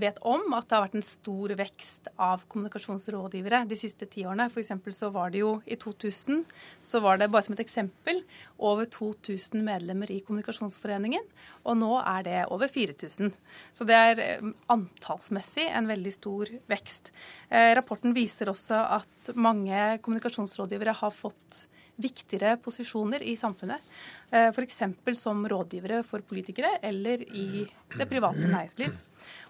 [0.00, 4.50] vet om at det har vært en stor vekst av kommunikasjonsrådgivere de siste ti årene.
[4.52, 4.74] F.eks.
[4.92, 6.42] så var det jo i 2000,
[6.84, 8.20] så var det bare som et eksempel,
[8.60, 11.24] over 2000 medlemmer i Kommunikasjonsforeningen.
[11.64, 13.32] Og nå er det over 4000.
[13.72, 17.08] Så det er eh, antallsmessig en veldig stor vekst.
[17.48, 21.64] Eh, rapporten viser også at mange kommunikasjonsrådgivere har fått
[22.02, 23.84] viktigere posisjoner i samfunnet.
[24.30, 24.82] Eh, F.eks.
[25.18, 28.96] som rådgivere for politikere eller i det private næringsliv.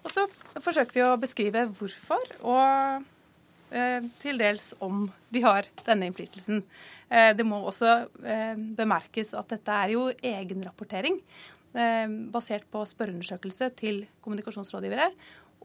[0.03, 0.27] Og så
[0.59, 3.03] forsøker vi å beskrive hvorfor, og
[3.71, 6.63] eh, til dels om de har denne innflytelsen.
[7.09, 8.05] Eh, det må også
[8.77, 11.19] bemerkes at dette er jo egenrapportering
[11.71, 15.05] basert på spørreundersøkelse til kommunikasjonsrådgivere.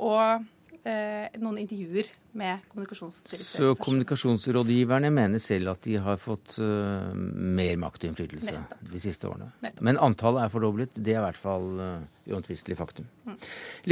[0.07, 0.45] Og
[0.87, 3.47] noen intervjuer med kommunikasjonsdirektøren.
[3.47, 8.85] Så kommunikasjonsrådgiverne mener selv at de har fått uh, mer makt og innflytelse Nettopp.
[8.93, 9.49] de siste årene.
[9.65, 9.83] Nettopp.
[9.89, 10.97] Men antallet er fordoblet.
[11.01, 13.09] Det er i hvert fall uh, uomtvistelig faktum.
[13.27, 13.39] Mm.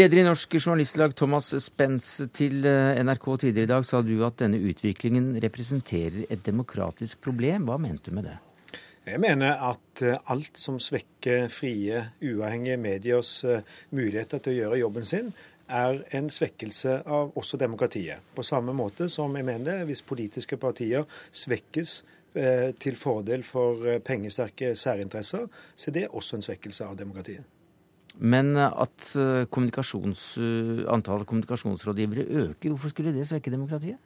[0.00, 4.40] Leder i Norsk Journalistlag, Thomas Spence, til uh, NRK tidligere i dag sa du at
[4.42, 7.70] denne utviklingen representerer et demokratisk problem.
[7.70, 8.38] Hva mente du med det?
[9.04, 10.00] Jeg mener at
[10.32, 13.34] alt som svekker frie, uavhengige mediers
[13.92, 15.28] muligheter til å gjøre jobben sin,
[15.68, 18.22] er en svekkelse av også demokratiet.
[18.34, 21.96] På samme måte som jeg mener hvis politiske partier svekkes
[22.34, 25.46] eh, til fordel for eh, pengesterke særinteresser,
[25.76, 27.44] så det er også en svekkelse av demokratiet.
[28.18, 29.12] Men eh, at
[29.50, 30.26] kommunikasjons,
[30.88, 33.98] antallet kommunikasjonsrådgivere øker, hvorfor skulle det svekke demokratiet?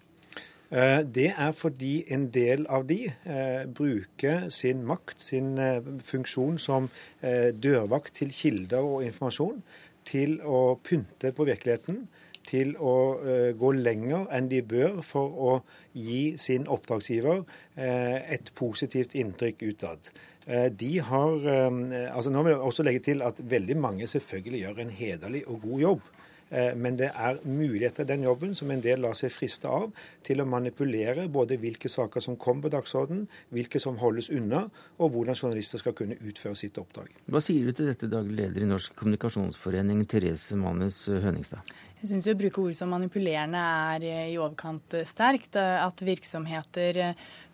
[1.14, 6.90] Det er fordi en del av de eh, bruker sin makt, sin eh, funksjon som
[7.22, 9.62] eh, dørvakt til kilder og informasjon,
[10.08, 12.06] til å pynte på virkeligheten,
[12.48, 15.54] til å uh, gå lenger enn de bør for å
[15.92, 20.10] gi sin oppdragsgiver uh, et positivt inntrykk utad.
[20.48, 24.80] Uh, de har altså Nå vil jeg også legge til at veldig mange selvfølgelig gjør
[24.84, 26.08] en hederlig og god jobb.
[26.50, 29.90] Eh, men det er muligheter i den jobben som en del lar seg friste av
[30.26, 34.66] til å manipulere både hvilke saker som kommer på dagsordenen, hvilke som holdes unna,
[34.98, 37.12] og hvordan journalister skal kunne utføre sitt oppdrag.
[37.28, 41.76] Hva sier du til dette, daglig leder i Norsk kommunikasjonsforening, Therese Manus Høningstad?
[41.98, 45.56] Jeg syns å bruke ord som manipulerende er i overkant sterkt.
[45.58, 47.00] At virksomheter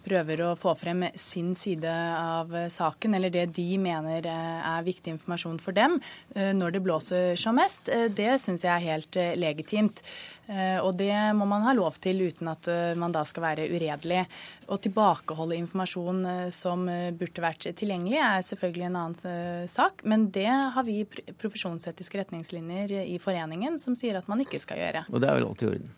[0.05, 5.57] prøver å få frem sin side av saken, eller det de mener er viktig informasjon
[5.65, 5.97] for dem
[6.35, 10.05] når det blåser som mest, det syns jeg er helt legitimt.
[10.47, 12.69] Og det må man ha lov til uten at
[13.01, 14.25] man da skal være uredelig.
[14.69, 16.21] Å tilbakeholde informasjon
[16.53, 16.85] som
[17.17, 20.05] burde vært tilgjengelig, er selvfølgelig en annen sak.
[20.05, 21.01] Men det har vi
[21.41, 25.07] profesjonsetiske retningslinjer i foreningen som sier at man ikke skal gjøre.
[25.09, 25.93] Og det er vel alltid i orden?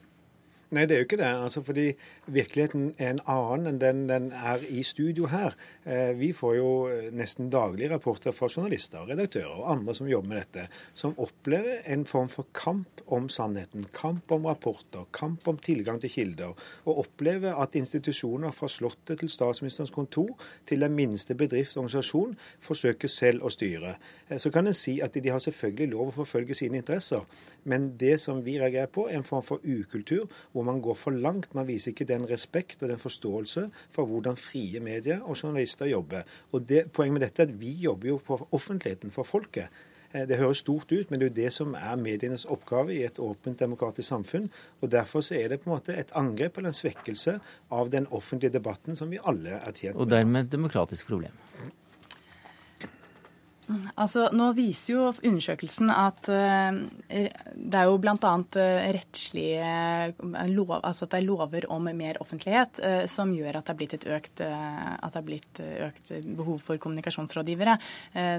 [0.74, 1.28] Nei, det er jo ikke det.
[1.30, 1.84] Altså, fordi
[2.26, 5.54] virkeligheten er en annen enn den den er i studio her.
[5.86, 6.70] Eh, vi får jo
[7.14, 12.02] nesten daglige rapporter fra journalister, redaktører og andre som jobber med dette, som opplever en
[12.06, 13.86] form for kamp om sannheten.
[13.94, 16.58] Kamp om rapporter, kamp om tilgang til kilder.
[16.84, 20.34] Og opplever at institusjoner fra Slottet til statsministerens kontor
[20.66, 23.94] til den minste bedrift og organisasjon forsøker selv å styre.
[24.28, 27.22] Eh, så kan en si at de har selvfølgelig lov å forfølge sine interesser,
[27.66, 31.10] men det som vi reagerer på, er en form for ukultur hvor man går for
[31.14, 31.54] langt.
[31.54, 36.22] Man viser ikke den respekt og den forståelse for hvordan frie medier og journalister jobber.
[36.52, 39.72] Og det, Poenget med dette er at vi jobber jo for offentligheten, for folket.
[40.12, 43.02] Eh, det høres stort ut, men det er jo det som er medienes oppgave i
[43.06, 44.50] et åpent, demokratisk samfunn.
[44.80, 47.38] og Derfor så er det på en måte et angrep eller en svekkelse
[47.70, 50.04] av den offentlige debatten som vi alle er tjent med.
[50.04, 51.34] Og dermed et demokratisk problem.
[53.98, 56.76] Altså, nå viser jo undersøkelsen at uh,
[57.56, 58.14] det er jo bl.a.
[58.14, 59.70] Uh, rettslige
[60.22, 63.80] uh, lov, altså at det er lover om mer offentlighet som gjør at det er
[63.80, 67.76] blitt et økt, at det er blitt økt behov for kommunikasjonsrådgivere.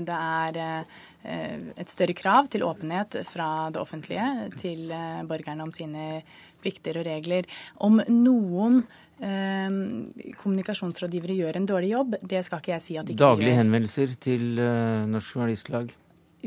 [0.08, 0.86] det er
[1.28, 4.88] et større krav til åpenhet fra det offentlige til
[5.28, 6.22] borgerne om sine
[6.64, 7.48] plikter og regler.
[7.84, 8.82] Om noen
[9.20, 13.28] eh, kommunikasjonsrådgivere gjør en dårlig jobb, det skal ikke jeg si at de ikke Daglige
[13.28, 13.38] gjør.
[13.38, 15.96] Daglige henvendelser til uh, Norsk Journalistlag?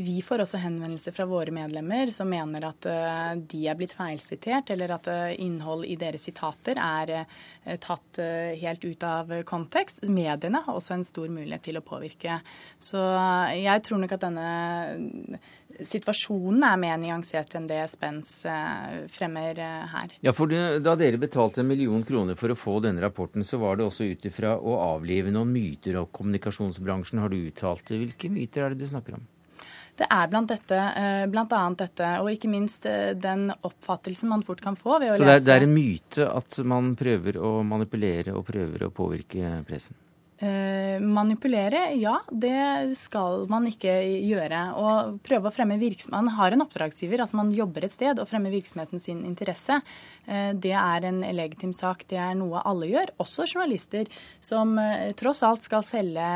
[0.01, 4.71] Vi får også henvendelser fra våre medlemmer som mener at uh, de er blitt feilsitert,
[4.73, 8.21] eller at uh, innhold i deres sitater er uh, tatt
[8.61, 10.01] helt ut av kontekst.
[10.09, 12.39] Mediene har også en stor mulighet til å påvirke.
[12.81, 13.01] Så
[13.57, 15.41] jeg tror nok at denne
[15.87, 18.33] situasjonen er mer nyansert enn det Spens
[19.13, 19.61] fremmer
[19.93, 20.15] her.
[20.25, 23.79] Ja, for Da dere betalte en million kroner for å få denne rapporten, så var
[23.79, 27.93] det også ut ifra å avlive noen myter om kommunikasjonsbransjen, har du uttalt.
[27.93, 29.29] Hvilke myter er det du snakker om?
[30.01, 30.83] Det er blant, dette,
[31.29, 32.87] blant annet dette, og ikke minst
[33.21, 36.61] den oppfattelsen man fort kan få ved å lese Så det er en myte at
[36.65, 39.99] man prøver å manipulere og prøver å påvirke pressen?
[40.41, 42.15] Uh, manipulere, ja.
[42.33, 43.93] Det skal man ikke
[44.25, 44.61] gjøre.
[44.81, 46.15] Og prøve å fremme virksomhet.
[46.17, 49.83] Man har en oppdragsgiver, altså man jobber et sted og fremmer virksomheten sin interesse.
[50.25, 52.07] Det er en legitim sak.
[52.09, 54.09] Det er noe alle gjør, også journalister,
[54.41, 54.79] som
[55.21, 56.31] tross alt skal selge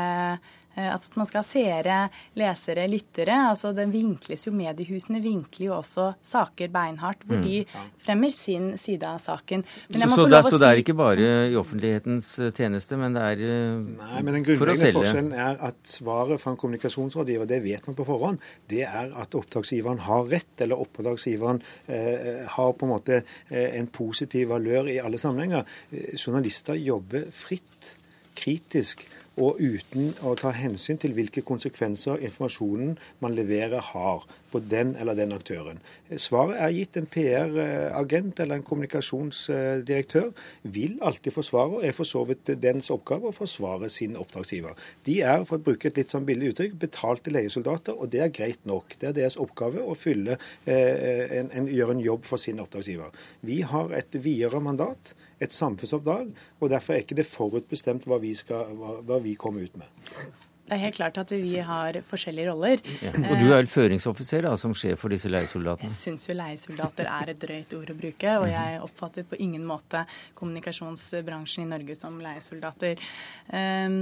[0.75, 1.97] Altså at man skal ha seere,
[2.39, 3.35] lesere, lyttere.
[3.49, 7.45] altså det vinkles jo, Mediehusene vinkler jo også saker beinhardt, hvor mm.
[7.45, 9.63] de fremmer sin side av saken.
[9.63, 14.21] så, så, det, så det er ikke bare i offentlighetens tjeneste, men det er Nei,
[14.21, 18.41] men den grunnleggende forskjellen er at svaret fra en kommunikasjonsrådgiver, det vet man på forhånd,
[18.71, 23.87] det er at oppdragsgiveren har rett, eller oppdragsgiveren eh, har på en måte eh, en
[23.87, 25.65] positiv valør i alle sammenhenger.
[26.19, 27.95] Journalister jobber fritt,
[28.35, 34.23] kritisk og uten å ta hensyn til hvilke konsekvenser informasjonen man leverer har
[34.55, 35.81] på den eller den aktøren.
[36.21, 36.95] Svaret er gitt.
[36.95, 40.29] En PR-agent eller en kommunikasjonsdirektør
[40.75, 44.77] vil alltid forsvare, og er for så vidt dens oppgave å forsvare sin oppdragsgiver.
[45.07, 48.33] De er, for å bruke et litt sånn billig uttrykk, betalte leiesoldater, og det er
[48.35, 48.95] greit nok.
[49.01, 53.11] Det er deres oppgave å fylle, eh, en, en, gjøre en jobb for sin oppdragsgiver.
[53.45, 58.35] Vi har et videre mandat, et samfunnsoppdrag, og derfor er ikke det forutbestemt hva vi,
[58.39, 60.54] skal, hva, hva vi kommer ut med.
[60.65, 62.81] Det er helt klart at vi har forskjellige roller.
[63.05, 63.11] Ja.
[63.29, 65.91] Og du er føringsoffiser da, som sjef for disse leiesoldatene?
[65.91, 69.67] Jeg syns jo leiesoldater er et drøyt ord å bruke, og jeg oppfatter på ingen
[69.67, 70.01] måte
[70.39, 73.03] kommunikasjonsbransjen i Norge som leiesoldater.
[73.53, 73.99] Um,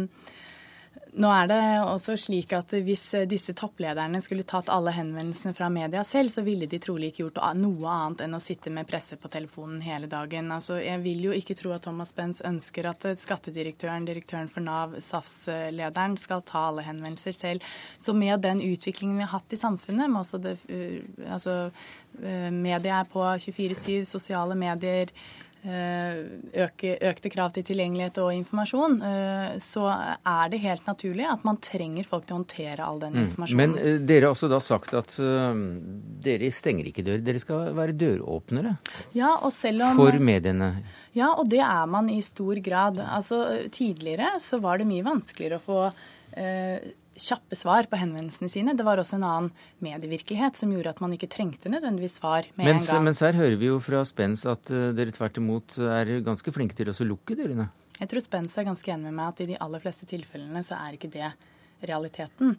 [1.13, 6.01] nå er det også slik at Hvis disse topplederne skulle tatt alle henvendelsene fra media
[6.07, 9.29] selv, så ville de trolig ikke gjort noe annet enn å sitte med presse på
[9.33, 10.49] telefonen hele dagen.
[10.55, 14.97] Altså, jeg vil jo ikke tro at Thomas Benz ønsker at skattedirektøren, direktøren for Nav,
[15.05, 17.71] SAS-lederen skal ta alle henvendelser selv.
[18.01, 20.57] Så med den utviklingen vi har hatt i samfunnet, med også det,
[21.29, 21.69] altså,
[22.17, 29.53] media er på 24-7, sosiale medier, Eh, øke, økte krav til tilgjengelighet og informasjon, eh,
[29.63, 33.75] så er det helt naturlig at man trenger folk til å håndtere all den informasjonen.
[33.75, 33.75] Mm.
[33.77, 35.15] Men eh, dere har også da sagt at
[36.23, 38.75] dere stenger ikke dører, dere skal være døråpnere
[39.15, 39.53] ja, om,
[39.99, 40.73] for mediene?
[41.15, 42.99] Ja, og det er man i stor grad.
[43.03, 45.79] Altså, tidligere så var det mye vanskeligere å få
[47.19, 48.75] kjappe svar på henvendelsene sine.
[48.77, 49.49] Det var også en annen
[49.83, 53.07] medievirkelighet som gjorde at man ikke trengte nødvendigvis svar med mens, en gang.
[53.09, 56.77] Mens her hører vi jo fra Spens at uh, dere tvert imot er ganske flinke
[56.77, 57.69] til å lukke dørene.
[57.99, 60.79] Jeg tror Spence er ganske enig med meg at i de aller fleste tilfellene så
[60.81, 61.29] er ikke det
[61.83, 62.57] realiteten.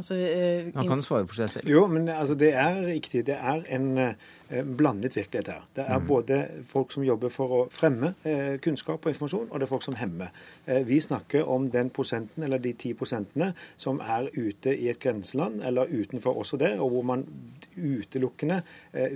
[0.00, 1.68] Altså, uh, Han kan svare for seg selv.
[1.68, 3.26] Jo, men altså, det er riktig.
[3.28, 5.66] Det er en uh, blandet virkelighet her.
[5.76, 6.06] Det er mm.
[6.08, 6.38] både
[6.70, 9.98] folk som jobber for å fremme uh, kunnskap og informasjon, og det er folk som
[10.00, 10.32] hemmer.
[10.86, 15.64] vi snakker om den prosenten, eller de ti prosentene, som er ute i et grenseland,
[15.66, 17.24] eller utenfor også det, og hvor man
[17.76, 18.60] utelukkende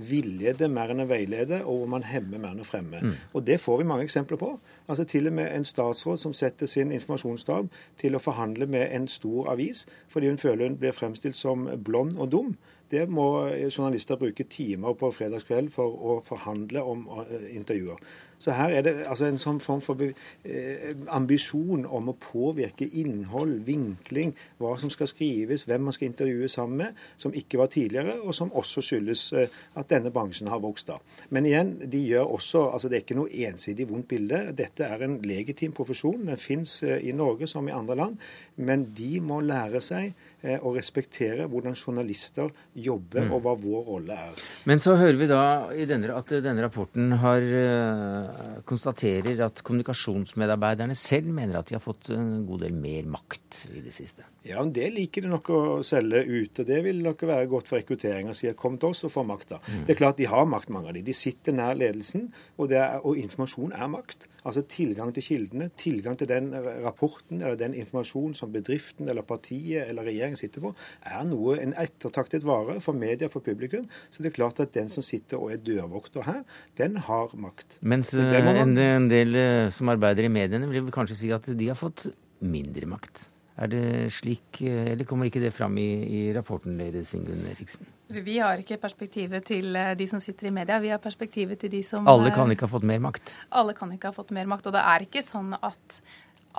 [0.09, 3.01] villeder mer enn å veilede, og hvor man hemmer mer enn å fremme.
[3.03, 3.14] Mm.
[3.33, 4.55] Og det får vi mange eksempler på.
[4.88, 9.09] Altså Til og med en statsråd som setter sin informasjonsstab til å forhandle med en
[9.09, 12.57] stor avis fordi hun føler hun blir fremstilt som blond og dum.
[12.90, 17.97] Det må journalister bruke timer på fredagskveld for å forhandle om eh, intervjuer.
[18.45, 23.63] Så her er det altså en sånn form for eh, ambisjon om å påvirke innhold,
[23.65, 28.19] vinkling, hva som skal skrives, hvem man skal intervjue sammen med, som ikke var tidligere,
[28.21, 30.99] og som også skyldes eh, at denne bransjen har vokst da.
[31.33, 34.41] Men igjen, de gjør også altså Det er ikke noe ensidig vondt bilde.
[34.57, 36.27] Dette er en legitim profesjon.
[36.29, 38.21] Den fins eh, i Norge som i andre land.
[38.57, 40.13] Men de må lære seg
[40.61, 43.33] og respektere hvordan journalister jobber, mm.
[43.35, 44.43] og hva vår rolle er.
[44.69, 45.45] Men så hører vi da
[45.89, 52.13] denne, at denne rapporten har, uh, konstaterer at kommunikasjonsmedarbeiderne selv mener at de har fått
[52.15, 54.27] en god del mer makt i det siste.
[54.45, 56.61] Ja, det liker de nok å selge ut.
[56.61, 58.35] og Det vil nok være godt for rekrutteringa.
[58.35, 59.61] si kom til oss og få makta.
[59.65, 59.87] Mm.
[59.87, 61.03] Det er klart de har makt, mange av de.
[61.03, 62.29] De sitter nær ledelsen,
[62.59, 64.29] og, er, og informasjon er makt.
[64.45, 66.51] Altså tilgang til kildene, tilgang til den
[66.85, 71.75] rapporten eller den informasjonen som bedriften eller partiet eller regjeringen sitter på, er noe, en
[71.81, 73.87] ettertaktet vare for media, for publikum.
[74.11, 76.42] Så det er klart at den som sitter og er dørvokter her,
[76.77, 77.79] den har makt.
[77.81, 78.55] Mens man...
[78.55, 82.09] en, en del eh, som arbeider i mediene vil kanskje si at de har fått
[82.44, 83.29] mindre makt.
[83.55, 87.87] Er det slik, eh, eller kommer ikke det fram i, i rapporten deres, Ingunn Eriksen?
[88.09, 91.62] Altså, vi har ikke perspektivet til eh, de som sitter i media, vi har perspektivet
[91.62, 93.37] til de som Alle kan ikke ha fått mer makt?
[93.55, 94.66] Alle kan ikke ha fått mer makt.
[94.68, 96.01] Og det er ikke sånn at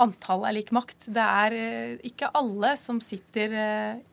[0.02, 1.08] antall er lik makt.
[1.16, 3.56] Det er eh, ikke alle som sitter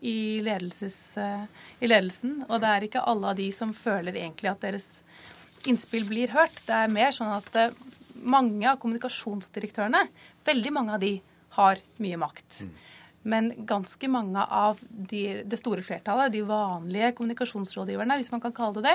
[0.00, 4.88] i, i ledelsen, og det er ikke alle av de som føler egentlig at deres
[5.68, 6.62] innspill blir hørt.
[6.66, 7.76] Det er mer sånn at
[8.22, 10.06] mange av kommunikasjonsdirektørene,
[10.46, 11.14] veldig mange av de,
[11.52, 12.62] har mye makt.
[12.64, 12.68] Mm.
[13.22, 18.80] Men ganske mange av de, det store flertallet, de vanlige kommunikasjonsrådgiverne, hvis man kan kalle
[18.80, 18.94] det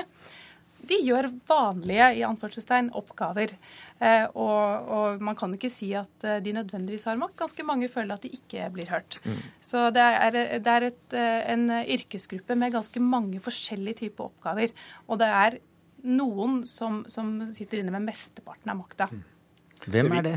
[0.88, 3.54] de gjør vanlige i anførselstegn, oppgaver.
[3.98, 7.36] Eh, og, og, man kan ikke si at eh, de nødvendigvis har makt.
[7.42, 9.18] Ganske mange føler at de ikke blir hørt.
[9.24, 9.40] Mm.
[9.60, 14.74] Så det er, det er et, eh, en yrkesgruppe med ganske mange forskjellige typer oppgaver.
[15.08, 15.58] Og det er
[16.08, 19.10] noen som, som sitter inne med mesteparten av makta.
[19.10, 19.24] Mm.
[19.88, 20.36] Hvem er det?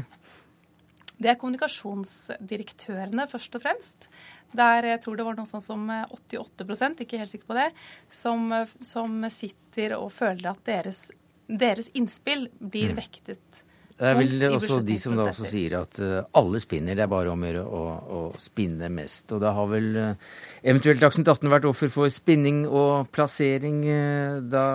[1.21, 4.07] Det er kommunikasjonsdirektørene, først og fremst.
[4.57, 7.69] Der jeg tror det var noe sånn som 88% ikke helt sikker på det,
[8.11, 8.47] som,
[8.83, 11.05] som sitter og føler at deres,
[11.47, 12.99] deres innspill blir mm.
[12.99, 13.63] vektet
[14.01, 16.97] det er vel også de som da også sier at uh, alle spinner.
[16.97, 19.29] Det er bare om å gjøre å, spinne mest.
[19.35, 20.31] Og da har vel uh,
[20.65, 24.65] eventuelt Dagsnytt 18 vært offer for spinning og plassering uh, da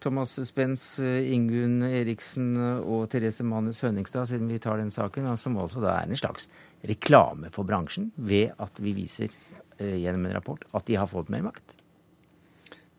[0.00, 5.84] Thomas Spens, Ingunn Eriksen og Therese Manus Hønningstad, siden vi tar den saken, som altså
[5.84, 6.48] da er en slags
[6.88, 9.32] reklame for bransjen ved at vi viser
[9.76, 11.83] gjennom en rapport at de har fått mer makt.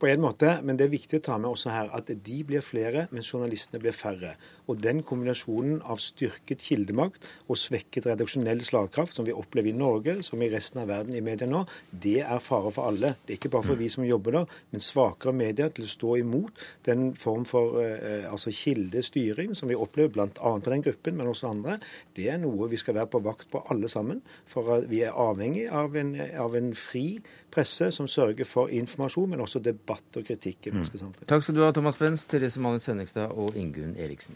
[0.06, 2.62] På en måte, men det er viktig å ta med også her at de blir
[2.62, 4.36] flere, men journalistene blir færre.
[4.70, 10.20] Og den kombinasjonen av styrket kildemakt og svekket redaksjonell slagkraft, som vi opplever i Norge,
[10.26, 13.16] som i resten av verden i media nå, det er fare for alle.
[13.26, 16.14] Det er ikke bare for vi som jobber der, men svakere medier til å stå
[16.22, 20.30] imot den form for eh, altså kildestyring som vi opplever bl.a.
[20.38, 21.80] på den gruppen, men også andre.
[22.14, 24.22] Det er noe vi skal være på vakt på alle sammen.
[24.54, 26.14] For vi er avhengig av en,
[26.46, 27.08] av en fri
[27.56, 31.30] presse som sørger for informasjon, men også debatt og kritikk i det norske samfunnet.
[31.30, 34.36] Takk skal du ha, Thomas Benz, Therese Malin Sønningstad og Ingunn Eriksen.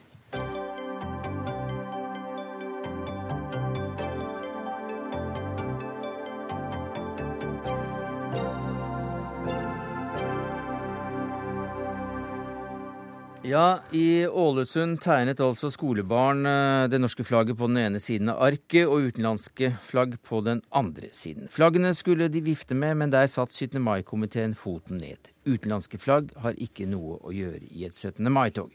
[13.49, 18.43] Ja, i Ålesund tegnet altså skolebarn eh, det norske flagget på den ene siden av
[18.45, 21.47] arket og utenlandske flagg på den andre siden.
[21.49, 23.79] Flaggene skulle de vifte med, men der satt 17.
[23.81, 25.31] mai-komiteen foten ned.
[25.49, 28.21] Utenlandske flagg har ikke noe å gjøre i et 17.
[28.33, 28.73] mai-tog.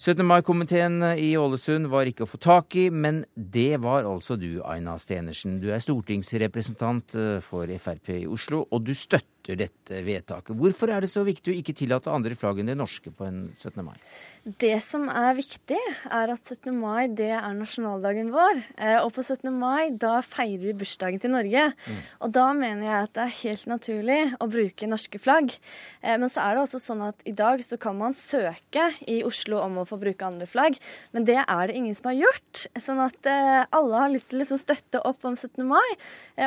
[0.00, 0.22] 17.
[0.24, 4.96] mai-komiteen i Ålesund var ikke å få tak i, men det var altså du, Aina
[5.00, 5.58] Stenersen.
[5.60, 10.54] Du er stortingsrepresentant eh, for Frp i Oslo, og du støtter dette vedtaket.
[10.56, 13.42] Hvorfor er det så viktig å ikke tillate andre flagg enn det norske på en
[13.52, 13.80] 17.
[13.84, 13.96] mai?
[14.40, 15.76] Det som er viktig,
[16.08, 16.72] er at 17.
[16.72, 18.62] mai det er nasjonaldagen vår.
[18.80, 19.50] Eh, og på 17.
[19.52, 21.66] mai da feirer vi bursdagen til Norge.
[21.76, 21.98] Mm.
[22.24, 25.52] Og da mener jeg at det er helt naturlig å bruke norske flagg.
[26.00, 29.20] Eh, men så er det også sånn at i dag så kan man søke i
[29.28, 30.80] Oslo om å få bruke andre flagg,
[31.12, 32.64] men det er det ingen som har gjort.
[32.80, 35.60] Sånn at eh, alle har lyst til å liksom støtte opp om 17.
[35.68, 35.88] mai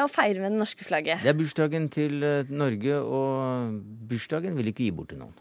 [0.01, 1.21] og feire med det norske flagget.
[1.21, 5.37] Det er bursdagen til Norge, og bursdagen vil ikke gi bort til noen.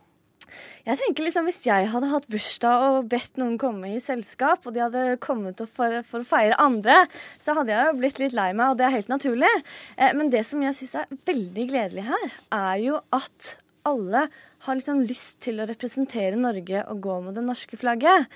[0.82, 4.74] Jeg tenker liksom Hvis jeg hadde hatt bursdag og bedt noen komme i selskap, og
[4.74, 7.05] de hadde kommet for, for, å feire andre,
[7.42, 9.50] så hadde jeg jo blitt litt lei meg, og det er helt naturlig.
[9.96, 12.26] Eh, men det som jeg syns er veldig gledelig her,
[12.59, 13.55] er jo at
[13.86, 14.26] alle
[14.66, 18.26] har liksom lyst til å representere Norge og gå med det norske flagget.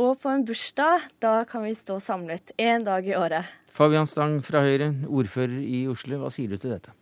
[0.00, 3.48] Og på en bursdag, da kan vi stå samlet én dag i året.
[3.72, 6.96] Fabian Stang fra Høyre, ordfører i Oslo, hva sier du til dette?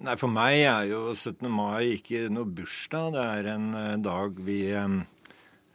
[0.00, 1.44] Nei, For meg er jo 17.
[1.52, 3.10] mai ikke noe bursdag.
[3.12, 4.94] Det er en eh, dag vi, eh,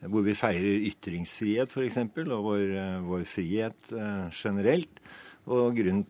[0.09, 3.91] hvor vi feirer ytringsfrihet, f.eks., og vår, eh, vår, frihet
[4.33, 5.03] generelt.
[5.45, 6.07] Og grunnen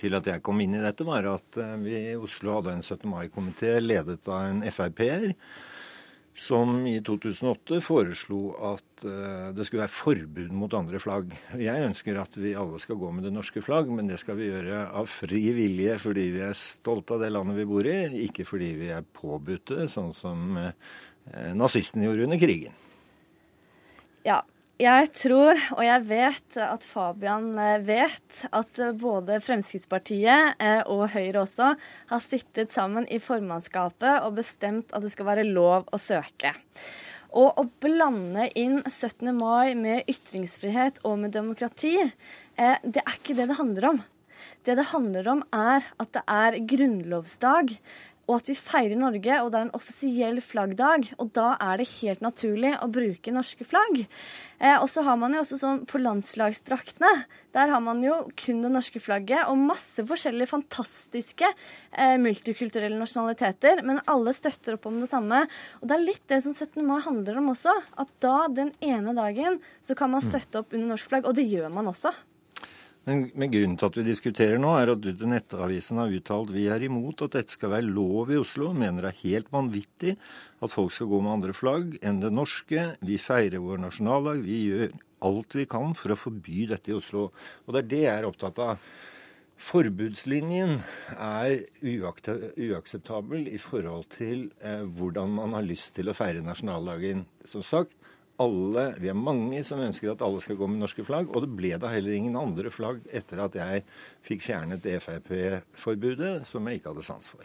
[0.00, 3.06] til at jeg kom inn i dette, var at vi i Oslo hadde en 17.
[3.12, 5.30] mai-komité ledet av en Frp-er
[6.34, 8.40] som i 2008 foreslo
[8.72, 11.34] at uh, det skulle være forbud mot andre flagg.
[11.60, 14.50] Jeg ønsker at vi alle skal gå med det norske flagg, men det skal vi
[14.50, 18.48] gjøre av fri vilje fordi vi er stolte av det landet vi bor i, ikke
[18.48, 20.72] fordi vi er påbudte, sånn som uh,
[21.54, 22.82] nazistene gjorde under krigen.
[24.24, 24.40] Ja,
[24.74, 31.44] jeg tror, og jeg vet, at Fabian eh, vet at både Fremskrittspartiet eh, og Høyre
[31.44, 31.68] også
[32.10, 36.50] har sittet sammen i formannskapet og bestemt at det skal være lov å søke.
[37.38, 39.30] Og å blande inn 17.
[39.38, 44.02] mai med ytringsfrihet og med demokrati, eh, det er ikke det det handler om.
[44.66, 47.76] Det det handler om, er at det er grunnlovsdag
[48.24, 51.10] og at vi feirer Norge, og det er en offisiell flaggdag.
[51.20, 54.04] Og da er det helt naturlig å bruke norske flagg.
[54.58, 57.12] Eh, og så har man jo også sånn på landslagsdraktene.
[57.54, 63.84] Der har man jo kun det norske flagget og masse forskjellige fantastiske eh, multikulturelle nasjonaliteter.
[63.84, 65.44] Men alle støtter opp om det samme.
[65.82, 66.80] Og det er litt det som 17.
[66.86, 67.76] mai handler om også.
[68.00, 71.28] At da, den ene dagen, så kan man støtte opp under norsk flagg.
[71.28, 72.14] Og det gjør man også.
[73.04, 76.52] Men, men, grunnen til at vi diskuterer nå, er at du til Nettavisen har uttalt
[76.54, 78.70] vi er imot at dette skal være lov i Oslo.
[78.72, 80.14] Mener det er helt vanvittig
[80.64, 82.86] at folk skal gå med andre flagg enn det norske.
[83.04, 84.40] Vi feirer vår nasjonaldag.
[84.46, 84.94] Vi gjør
[85.28, 87.28] alt vi kan for å forby dette i Oslo.
[87.66, 88.88] Og det er det jeg er opptatt av.
[89.64, 90.80] Forbudslinjen
[91.14, 97.22] er uakseptabel i forhold til eh, hvordan man har lyst til å feire nasjonaldagen.
[97.48, 97.94] Som sagt,
[98.42, 101.30] alle, vi er mange som ønsker at alle skal gå med norske flagg.
[101.30, 103.84] Og det ble da heller ingen andre flagg etter at jeg
[104.26, 107.44] fikk fjernet Frp-forbudet, som jeg ikke hadde sans for.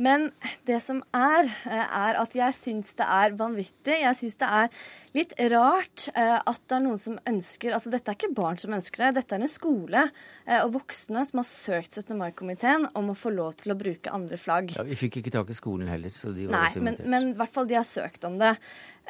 [0.00, 0.30] Men
[0.66, 3.98] det som er, eh, er at jeg syns det er vanvittig.
[4.00, 4.70] Jeg syns det er
[5.16, 8.72] litt rart uh, at det er noen som ønsker Altså dette er ikke barn som
[8.74, 12.14] ønsker det, dette er en skole uh, og voksne som har søkt 17.
[12.18, 14.72] mai-komiteen om å få lov til å bruke andre flagg.
[14.76, 17.06] Ja, Vi fikk ikke tak i skolen heller, så de var Nei, også invitert.
[17.06, 18.56] Men, men i hvert fall de har søkt om det.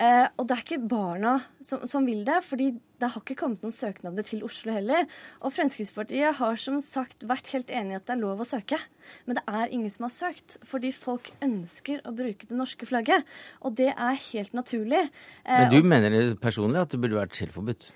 [0.00, 2.70] Eh, og det er ikke barna som, som, vil det, fordi
[3.02, 5.04] det har ikke kommet noen søknader til Oslo heller.
[5.44, 8.78] Og Fremskrittspartiet har som sagt vært helt enig i at det er lov å søke.
[9.26, 13.26] Men det er ingen som har søkt, fordi folk ønsker å bruke det norske flagget.
[13.60, 15.02] Og det er helt naturlig.
[15.44, 17.92] Men du mener personlig at det burde vært helt forbudt?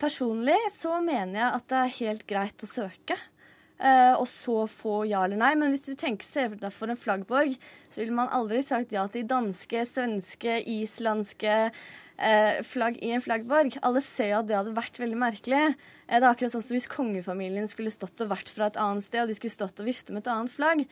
[0.00, 3.18] Personlig så mener jeg at det er helt greit å søke.
[3.80, 5.54] Uh, og så få ja eller nei.
[5.56, 7.54] Men hvis du tenker seg for en flaggborg,
[7.88, 13.78] så ville man aldri sagt ja til danske, svenske, islandske uh, flagg i en flaggborg.
[13.80, 15.62] Alle ser jo at det hadde vært veldig merkelig.
[16.04, 19.06] Uh, det er akkurat sånn som hvis kongefamilien skulle stått og vært fra et annet
[19.06, 20.84] sted, og de skulle stått og vifte med et annet flagg.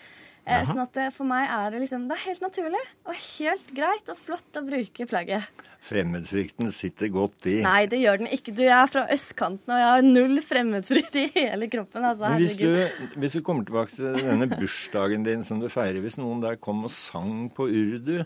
[0.48, 3.72] Eh, sånn at det, For meg er det liksom, det er helt naturlig og helt
[3.76, 5.64] greit og flott å bruke plagget.
[5.88, 7.58] Fremmedfrykten sitter godt i.
[7.64, 8.54] Nei, det gjør den ikke.
[8.56, 12.08] Du, Jeg er fra østkanten, og jeg har null fremmedfrykt i hele kroppen.
[12.08, 16.18] Altså, hvis, du, hvis, du, kommer tilbake til denne bursdagen din som du feirer, hvis
[16.20, 18.18] noen der kom og sang på urdu,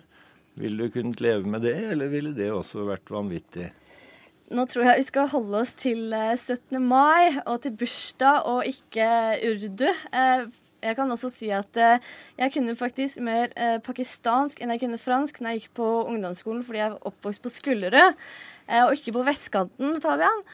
[0.60, 3.70] ville du kunnet leve med det, eller ville det også vært vanvittig?
[4.52, 6.76] Nå tror jeg vi skal holde oss til 17.
[6.76, 9.06] Eh, mai og til bursdag og ikke
[9.48, 9.86] urdu.
[10.82, 12.02] Jeg kan også si at eh,
[12.40, 16.64] jeg kunne faktisk mer eh, pakistansk enn jeg kunne fransk når jeg gikk på ungdomsskolen,
[16.66, 18.18] fordi jeg var oppvokst på Skullerud,
[18.66, 20.44] eh, og ikke på vestkanten, Fabian.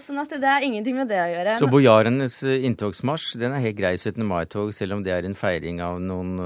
[0.00, 1.54] Sånn at det er ingenting med det å gjøre.
[1.60, 4.22] Så bojarenes inntogsmarsj den er helt grei 17.
[4.24, 6.38] mai-tog, selv om det er en feiring av noen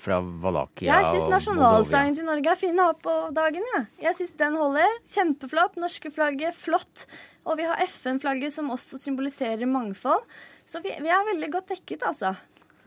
[0.00, 3.64] fra Valakia Jeg syns nasjonalsangen til Norge er fin å ha på dagen.
[3.74, 3.82] Ja.
[4.08, 4.96] Jeg syns den holder.
[5.14, 5.78] Kjempeflott.
[5.80, 7.06] Norske flagget, flott.
[7.48, 10.24] Og vi har FN-flagget som også symboliserer mangfold.
[10.70, 12.34] Så vi, vi er veldig godt dekket, altså.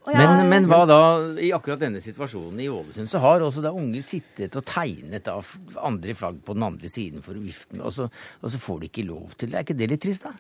[0.04, 1.00] Men, men, hva da,
[1.40, 5.48] i akkurat denne situasjonen i Ålesund, så har også da unge sittet og tegnet av
[5.80, 8.10] andre flagg på den andre siden for å vifte med, og så,
[8.42, 9.60] og så får de ikke lov til det.
[9.62, 10.36] Er ikke det litt trist, da?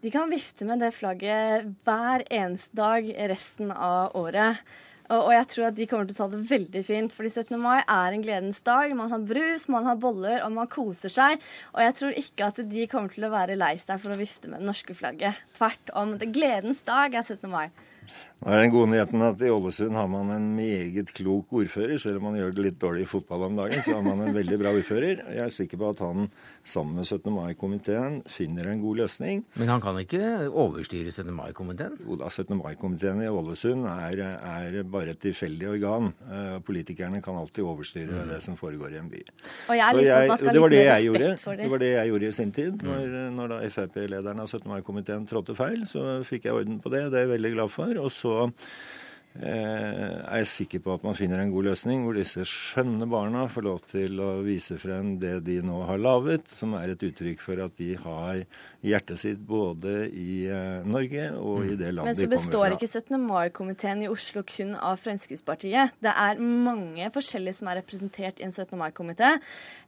[0.00, 4.62] De kan vifte med det flagget hver eneste dag resten av året.
[5.10, 7.14] Og, og jeg tror at de kommer til å ta det veldig fint.
[7.14, 7.56] Fordi 17.
[7.60, 8.94] mai er en gledens dag.
[8.96, 11.42] Man har brus, man har boller, og man koser seg.
[11.74, 14.50] Og jeg tror ikke at de kommer til å være lei seg for å vifte
[14.50, 15.42] med det norske flagget.
[15.58, 16.14] Tvert om.
[16.20, 17.50] Det gledens dag er 17.
[17.50, 17.68] mai.
[18.40, 21.98] Nå er den gode nyheten at I Ålesund har man en meget klok ordfører.
[22.00, 24.32] Selv om man gjør det litt dårlig i fotball om dagen, så har man en
[24.32, 25.18] veldig bra ordfører.
[25.36, 26.30] Jeg er sikker på at han
[26.64, 27.28] sammen med 17.
[27.34, 29.42] mai-komiteen finner en god løsning.
[29.60, 31.34] Men han kan ikke overstyre 17.
[31.36, 31.98] mai-komiteen?
[32.06, 32.56] Jo da, 17.
[32.62, 36.08] mai-komiteen i Ålesund er, er, bare et tilfeldig organ.
[36.24, 38.32] Eh, politikerne kan alltid overstyre mm.
[38.32, 39.22] det som foregår i en by.
[39.68, 41.34] Og jeg er liksom jeg, man skal det var det jeg gjorde.
[41.34, 41.58] Det.
[41.60, 42.80] det var det jeg gjorde i sin tid.
[42.80, 42.88] Mm.
[42.88, 44.64] Når, når da Frp-lederen av 17.
[44.72, 47.04] mai-komiteen trådte feil, så fikk jeg orden på det.
[47.12, 48.00] Det er jeg veldig glad for.
[48.00, 48.38] Og så så
[49.38, 53.46] eh, er jeg sikker på at man finner en god løsning hvor disse skjønne barna
[53.50, 57.42] får lov til å vise frem det de nå har laget, som er et uttrykk
[57.44, 58.42] for at de har
[58.86, 62.06] hjertet sitt både i eh, Norge og i det landet de kommer fra.
[62.06, 63.16] Men så består ikke 17.
[63.26, 65.96] mai-komiteen i Oslo kun av Fremskrittspartiet.
[66.02, 68.74] Det er mange forskjellige som er representert i en 17.
[68.80, 69.36] mai-komité.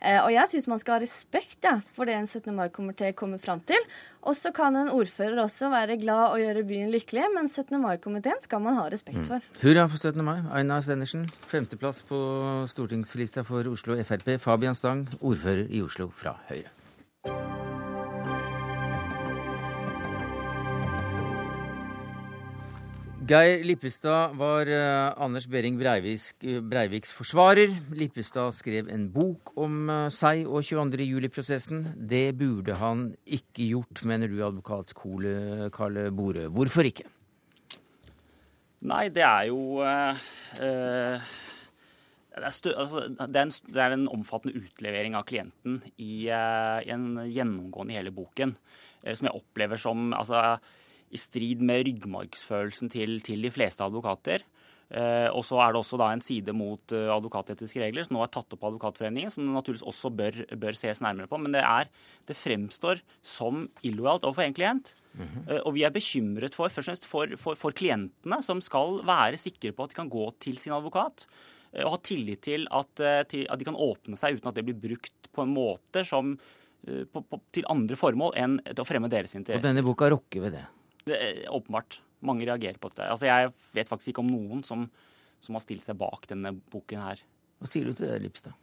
[0.01, 2.53] Eh, og jeg syns man skal ha respekt ja, for det en 17.
[2.57, 3.91] mai-komité kommer fram til.
[4.23, 7.81] Og så kan en ordfører også være glad og gjøre byen lykkelig, men 17.
[7.83, 9.25] mai-komiteen skal man ha respekt mm.
[9.27, 9.43] for.
[9.43, 9.63] Mm.
[9.65, 10.23] Hurra for 17.
[10.25, 10.37] mai.
[10.55, 12.21] Aina Stenersen, femteplass på
[12.71, 14.37] stortingslista for Oslo Frp.
[14.43, 16.71] Fabian Stang, ordfører i Oslo fra Høyre.
[23.23, 27.71] Geir Lippestad var uh, Anders Behring Breiviks, uh, forsvarer.
[27.95, 31.07] Lippestad skrev en bok om uh, seg og 22.
[31.07, 31.85] juli-prosessen.
[31.95, 36.49] Det burde han ikke gjort, mener du, advokat Karle Bore.
[36.51, 37.07] Hvorfor ikke?
[38.91, 41.23] Nei, det er jo det
[42.35, 42.75] er, altså,
[43.07, 48.01] det, er en, det er, en, omfattende utlevering av klienten i, i en gjennomgående i
[48.01, 48.57] hele boken,
[49.15, 50.59] som jeg opplever som altså,
[51.13, 54.47] i strid med ryggmargsfølelsen til, til de fleste advokater.
[54.93, 58.27] Eh, og så er det også da en side mot eh, advokatetiske regler som nå
[58.27, 61.39] er tatt opp av Advokatforeningen, som naturligvis også bør, bør, ses nærmere på.
[61.41, 61.89] Men det, er,
[62.29, 64.93] det fremstår som illojalt overfor en klient.
[65.15, 65.49] Mm -hmm.
[65.49, 69.01] eh, og vi er bekymret for, først og fremst for, for, for, klientene, som skal
[69.07, 71.27] være sikre på at de kan gå til sin advokat.
[71.73, 74.65] Uh, og ha tillit til at, til at, de kan åpne seg uten at det
[74.65, 76.39] blir brukt på en måte som,
[76.85, 79.57] på, på, til andre formål enn å fremme deres interesser.
[79.57, 80.67] Og denne boka rokker ved det?
[81.09, 82.01] Det er åpenbart.
[82.23, 83.09] Mange reagerer på dette.
[83.11, 84.87] Altså, jeg vet faktisk ikke om noen som,
[85.43, 87.23] som har stilt seg bak denne boken her.
[87.59, 88.55] Hva sier du til det, Lipstad?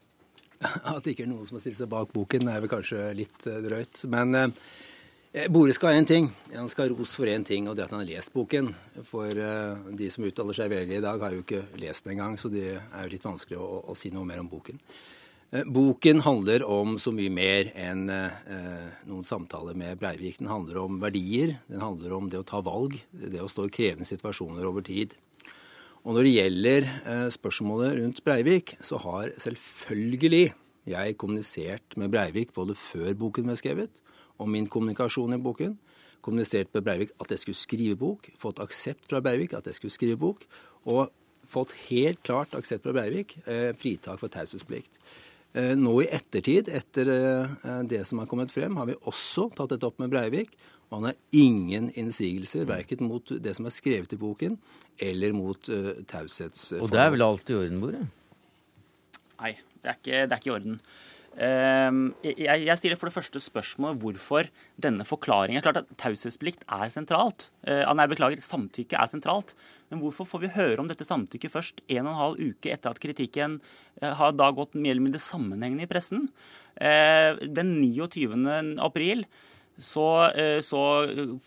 [0.91, 3.47] At det ikke er noen som har stilt seg bak boken, er vel kanskje litt
[3.47, 4.01] uh, drøyt.
[4.11, 6.31] Men eh, Bore skal ha én ting.
[6.55, 8.73] Han skal ha ros for én ting, og det er at han har lest boken.
[9.07, 12.39] For eh, de som uttaler seg veldig i dag, har jo ikke lest den engang,
[12.39, 14.79] så det er jo litt vanskelig å, å si noe mer om boken.
[15.51, 20.37] Eh, boken handler om så mye mer enn eh, noen samtaler med Breivik.
[20.37, 23.73] Den handler om verdier, den handler om det å ta valg, det å stå i
[23.73, 25.15] krevende situasjoner over tid.
[26.05, 30.51] Og når det gjelder eh, spørsmålet rundt Breivik, så har selvfølgelig
[30.89, 34.03] jeg kommunisert med Breivik både før boken ble skrevet,
[34.37, 35.73] og min kommunikasjon i boken.
[36.25, 39.97] Kommunisert med Breivik at jeg skulle skrive bok, fått aksept fra Breivik at jeg skulle
[39.97, 40.45] skrive bok,
[40.85, 41.09] og
[41.49, 45.01] fått helt klart aksept fra Breivik, eh, fritak for taushetsplikt.
[45.57, 49.73] Eh, nå i ettertid, etter eh, det som har kommet frem, har vi også tatt
[49.73, 50.53] dette opp med Breivik.
[50.89, 54.55] Og han har ingen innsigelser, verken mot det som er skrevet i boken,
[54.97, 56.81] eller mot uh, taushetsforholdet.
[56.81, 57.99] Og det er vel alt i orden, Bore?
[59.37, 59.51] Nei,
[59.83, 60.79] det er ikke, det er ikke i orden.
[61.39, 64.49] Ehm, jeg, stiller for det første spørsmålet hvorfor
[64.81, 67.47] denne forklaringen Klart at Taushetsplikt er sentralt.
[67.63, 69.53] Uh, nei, beklager, samtykke er sentralt.
[69.89, 72.91] Men hvorfor får vi høre om dette samtykket først en og en halv uke etter
[72.91, 73.57] at kritikken
[74.03, 76.27] eh, har da gått mer eller mindre sammenhengende i pressen?
[76.77, 78.35] Eh, den 29.
[78.85, 79.25] april
[79.79, 80.05] så,
[80.35, 80.81] eh, så,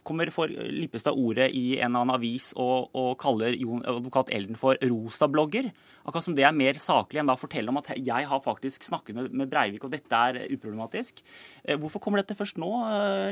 [0.02, 0.30] kommer
[0.72, 5.70] Lippestad ordet i en eller annen avis og, og kaller Jon, advokat Elden for rosablogger.
[6.02, 8.88] Akkurat som det er mer saklig enn da å fortelle om at jeg har faktisk
[8.88, 11.20] snakket med, med Breivik, og dette er uproblematisk.
[11.78, 12.70] Hvorfor kommer dette først nå,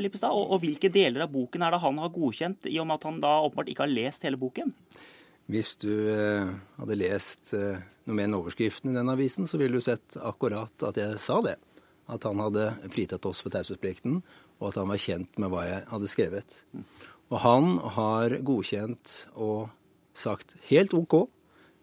[0.03, 0.31] Lippestad?
[0.31, 3.09] Og, og hvilke deler av boken er det han har godkjent, i og med at
[3.09, 4.71] han da åpenbart ikke har lest hele boken?
[5.51, 9.79] Hvis du eh, hadde lest eh, noe mer enn overskriften i den avisen, så ville
[9.79, 11.57] du sett akkurat at jeg sa det.
[12.11, 14.21] At han hadde fritatt oss for taushetsplikten,
[14.61, 16.57] og at han var kjent med hva jeg hadde skrevet.
[17.31, 19.71] Og han har godkjent og
[20.13, 21.23] sagt helt OK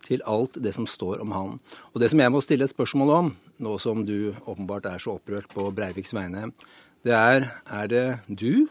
[0.06, 1.56] til alt det som står om han.
[1.92, 5.16] Og det som jeg må stille et spørsmål om, nå som du åpenbart er så
[5.18, 6.52] opprørt på Breiviks vegne,
[7.02, 8.68] det er er det du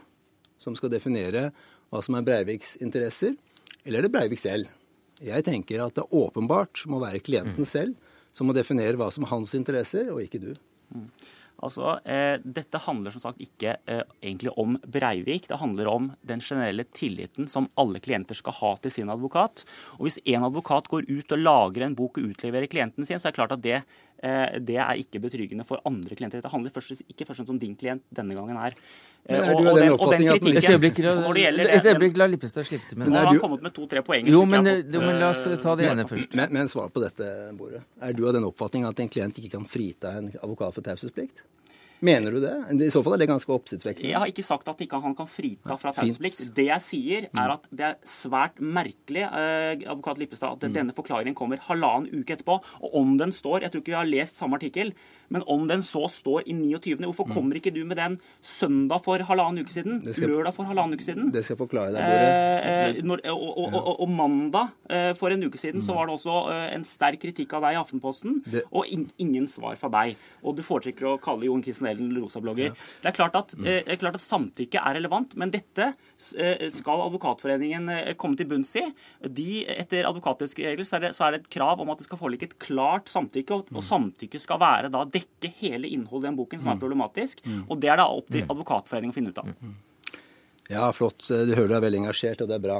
[0.57, 1.51] som skal definere
[1.91, 3.35] hva som er Breiviks interesser,
[3.87, 4.67] eller er det Breivik selv?
[5.23, 7.69] Jeg tenker at det åpenbart må være klienten mm.
[7.69, 7.95] selv
[8.35, 10.51] som må definere hva som er hans interesser, og ikke du.
[11.65, 15.47] Altså, eh, Dette handler som sagt ikke eh, egentlig om Breivik.
[15.49, 19.65] Det handler om den generelle tilliten som alle klienter skal ha til sin advokat.
[19.97, 23.29] Og Hvis en advokat går ut og lager en bok og utleverer klienten sin, så
[23.29, 23.81] er det klart at det,
[24.17, 26.41] det er ikke betryggende for andre klienter.
[26.41, 28.73] Det handler først, ikke først og fremst om din klient denne gangen her.
[29.27, 31.13] Men er du av den oppfatning at Et øyeblikk, la,
[31.75, 32.99] et øyeblikk, la Lippestad slippe til.
[33.01, 34.29] Men nå har han kommet med to-tre poeng.
[34.31, 36.37] Jo, men, fått, men la oss ta det ene eh, først.
[36.39, 37.83] Men, men svar på dette, Bordet.
[38.01, 41.43] Er du av den oppfatning at en klient ikke kan frita en advokat for taushetsplikt?
[42.05, 42.53] Mener du det?
[42.85, 44.11] I så fall er det ganske oppsiktsvekkende.
[44.11, 46.43] Jeg har ikke sagt at ikke han kan frita fra taushetsplikt.
[46.57, 51.37] Det jeg sier, er at det er svært merkelig eh, advokat Lippestad, at denne forklaringen
[51.37, 52.59] kommer halvannen uke etterpå.
[52.85, 54.93] Og om den står Jeg tror ikke vi har lest samme artikkel,
[55.29, 59.19] men om den så står i 29., hvorfor kommer ikke du med den søndag for
[59.27, 60.01] halvannen uke siden?
[60.13, 61.31] Skal- Lørdag for halvannen uke siden?
[61.33, 62.27] Det skal jeg forklare deg, Bore.
[62.27, 66.15] Eh, eh, og, og, og, og mandag eh, for en uke siden så var det
[66.17, 69.89] også eh, en sterk kritikk av deg i Aftenposten, Det- og in, ingen svar fra
[69.93, 70.15] deg.
[70.43, 72.71] Og du foretrekker å kalle Jon Christian Ellen rosablogger.
[73.01, 75.91] Det, er klart at, eh, det er klart at samtykke er relevant, men dette
[76.37, 78.85] eh, skal Advokatforeningen eh, komme til bunns i.
[79.27, 82.07] De, etter advokatiske regler så er, det, så er det et krav om at det
[82.07, 86.29] skal foreligge et klart samtykke, og, og samtykke skal være da dekke hele innholdet i
[86.29, 87.43] den boken, som er problematisk.
[87.67, 89.51] Og det er da opp til Advokatforeningen å finne ut av.
[90.67, 91.23] Ja, flott.
[91.27, 92.79] Du hører du er veldig engasjert, og det er bra.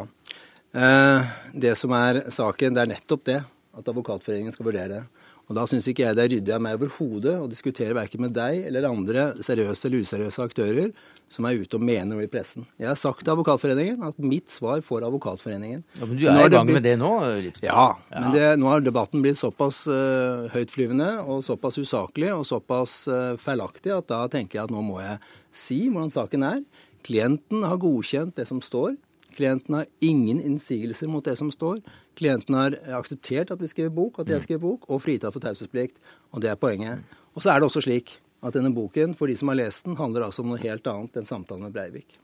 [0.77, 3.38] Eh, det som er saken, det er nettopp det.
[3.77, 5.26] At Advokatforeningen skal vurdere det.
[5.47, 8.33] Og Da syns ikke jeg det er ryddig av meg overhodet å diskutere verken med
[8.35, 10.91] deg eller andre seriøse eller useriøse aktører
[11.31, 12.65] som er ute og mener noe i pressen.
[12.79, 15.85] Jeg har sagt til Advokatforeningen at mitt svar får Advokatforeningen.
[15.99, 17.11] Ja, men du er i gang gang med det nå,
[17.45, 17.69] Lipstad?
[17.69, 22.99] Ja, men det, nå har debatten blitt såpass uh, høytflyvende og såpass usaklig og såpass
[23.11, 25.19] uh, feilaktig at da tenker jeg at nå må jeg
[25.55, 26.63] si hvordan saken er.
[27.07, 28.97] Klienten har godkjent det som står.
[29.38, 31.81] Klienten har ingen innsigelser mot det som står.
[32.17, 35.99] Klienten har akseptert at vi skriver bok, at jeg skriver bok, og fritatt for taushetsplikt.
[36.33, 37.03] Og det er poenget.
[37.38, 39.97] Og så er det også slik at denne boken, for de som har lest den,
[39.99, 42.17] handler altså om noe helt annet enn samtalen med Breivik.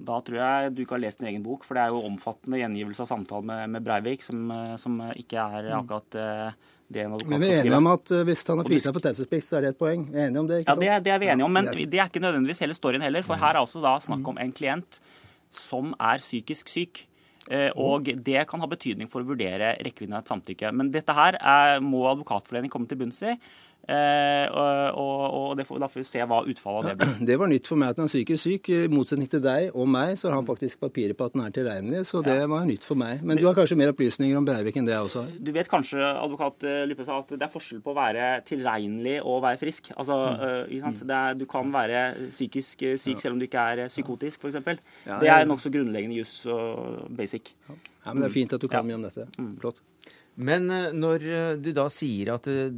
[0.00, 2.60] Da tror jeg du ikke har lest din egen bok, for det er jo omfattende
[2.60, 7.12] gjengivelse av samtalen med, med Breivik, som, eh, som ikke er akkurat uh, det en
[7.18, 9.58] advokat Men vi er enige om at eh, hvis han har fritatt for taushetsplikt, så
[9.58, 10.06] er det et poeng.
[10.08, 10.84] Vi er enige om det, ikke Ja, sant?
[10.86, 12.76] det, er- det er vi enige om, men det er det er ikke nødvendigvis hele
[12.78, 13.26] storyen heller.
[13.28, 15.00] For her er også da snakk om en klient
[15.50, 17.06] som er psykisk syk.
[17.50, 20.72] Eh, Og det kan ha betydning for å vurdere rekkevidden av et samtykke.
[20.76, 23.36] Men dette her er, må Advokatforeningen komme til bunns i.
[23.88, 27.14] Eh, og, og, og det får, da får vi se hva utfallet av det blir.
[27.30, 28.68] Det var nytt for meg at han er psykisk syk.
[28.70, 31.54] I motsetning til deg og meg, så har han faktisk papirer på at han er
[31.56, 32.04] tilregnelig.
[32.10, 33.24] Så det var nytt for meg.
[33.26, 35.24] Men du har kanskje mer opplysninger om Breivik enn det også?
[35.40, 39.38] Du vet kanskje, advokat eh, sa, at det er forskjell på å være tilregnelig og
[39.38, 39.90] å være frisk.
[39.96, 41.04] Altså, eh, ikke sant?
[41.10, 44.44] Det er, du kan være psykisk eh, syk selv om du ikke er eh, psykotisk,
[44.46, 44.60] f.eks.
[45.06, 47.54] Ja, det jeg- er nokså grunnleggende juss og basic.
[47.70, 49.26] Ja, men Det er fint at du kan mye om dette.
[49.60, 49.82] Flott.
[50.40, 52.72] Men eh, når eh, du da sier at eh,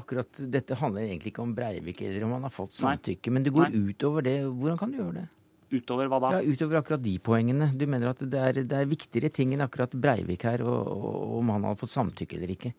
[0.00, 2.80] akkurat dette handler egentlig ikke om Breivik eller om han har fått Nei.
[2.82, 3.84] samtykke, men det går Nei.
[3.90, 5.26] utover det, hvordan kan du gjøre det?
[5.70, 6.30] Utover hva da?
[6.34, 7.68] Ja, Utover akkurat de poengene.
[7.78, 11.36] Du mener at det er, det er viktigere ting enn akkurat Breivik her, og, og
[11.38, 12.72] om han har fått samtykke eller ikke?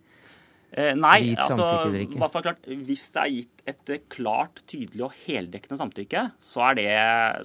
[0.71, 5.79] Eh, nei, altså, hvert fall klart, hvis det er gitt et klart, tydelig og heldekkende
[5.79, 6.91] samtykke, så er det,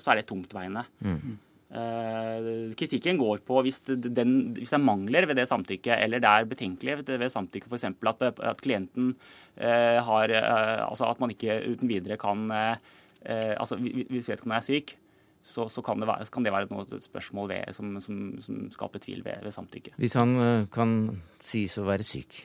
[0.03, 0.85] så er det tungtveiende.
[1.03, 1.39] Mm.
[1.67, 6.31] Eh, kritikken går på hvis den, hvis det er mangler ved det samtykket, eller det
[6.31, 7.89] er betenkelig ved, samtykket, f.eks.
[7.91, 9.17] At, at klienten
[9.57, 12.47] eh, har eh, Altså at man ikke uten videre kan
[13.27, 14.93] altså Hvis vedkommende er syk,
[15.43, 19.03] så, så kan, det være, kan det være et spørsmål ved, som, som, som skaper
[19.03, 19.97] tvil ved, ved samtykke.
[19.99, 20.93] Hvis han kan
[21.43, 22.45] sies å være syk?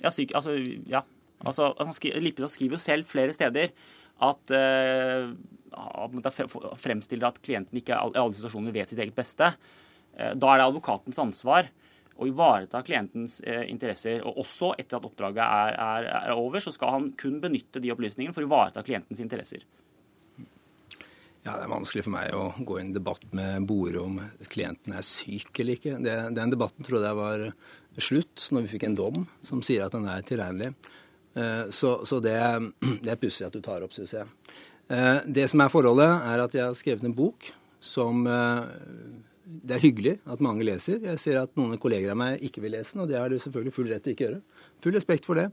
[0.00, 0.56] Ja, syk, altså,
[0.88, 1.02] ja.
[1.44, 3.74] Altså, han skri, Lippestad skriver jo selv flere steder
[4.20, 5.30] at uh,
[6.80, 9.52] fremstiller at klienten ikke i alle situasjoner vet sitt eget beste.
[10.16, 11.68] Eh, da er det advokatens ansvar
[12.20, 14.20] å ivareta klientens eh, interesser.
[14.26, 17.92] Og også etter at oppdraget er, er, er over, så skal han kun benytte de
[17.94, 19.64] opplysningene for å ivareta klientens interesser.
[21.40, 24.18] Ja, Det er vanskelig for meg å gå inn i debatt med Bore om
[24.52, 25.94] klienten er syk eller ikke.
[26.04, 27.46] Det, den debatten trodde jeg var
[28.00, 30.74] slutt når vi fikk en dom som sier at han er tilregnelig.
[31.34, 32.36] Eh, Så, så det,
[33.04, 34.28] det er pussig at du tar opp, syns jeg.
[34.90, 38.64] Eh, Det som er forholdet, er at jeg har skrevet en bok som eh,
[39.50, 41.00] det er hyggelig at mange leser.
[41.02, 43.40] Jeg ser at noen kolleger av meg ikke vil lese den, og det har de
[43.42, 44.42] selvfølgelig full rett til ikke gjøre.
[44.84, 45.48] Full respekt for det.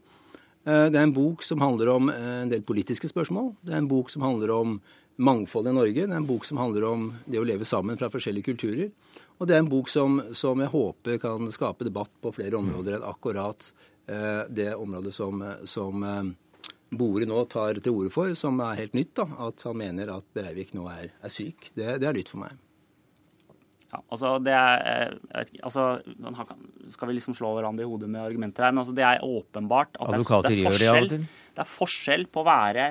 [0.68, 3.54] Det er en bok som handler om en del politiske spørsmål.
[3.64, 4.76] Det er en bok som handler om
[5.18, 6.06] mangfold i Norge.
[6.06, 8.92] Det er en bok som handler om det å leve sammen fra forskjellige kulturer.
[9.38, 12.98] Og det er en bok som, som jeg håper kan skape debatt på flere områder
[12.98, 13.72] enn akkurat
[14.08, 16.30] det området som, som eh,
[16.90, 19.16] Bore nå tar til orde for, som er helt nytt.
[19.20, 21.72] da, At han mener at Breivik nå er, er syk.
[21.76, 22.56] Det, det er nytt for meg.
[23.88, 26.36] Ja, altså det er, eh, altså, man
[26.92, 28.74] Skal vi liksom slå hverandre i hodet med argumenter her?
[28.76, 31.28] Men altså det er åpenbart at det er, det er det forskjell.
[31.58, 32.90] Det er forskjell på å være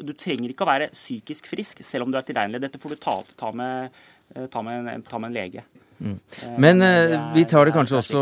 [0.00, 2.62] Du trenger ikke å være psykisk frisk selv om du er tilregnelig.
[2.64, 4.00] Dette får du ta, ta, med,
[4.50, 5.64] ta, med, ta med en lege.
[6.00, 6.16] Mm.
[6.64, 8.20] Men eh, vi tar det kanskje også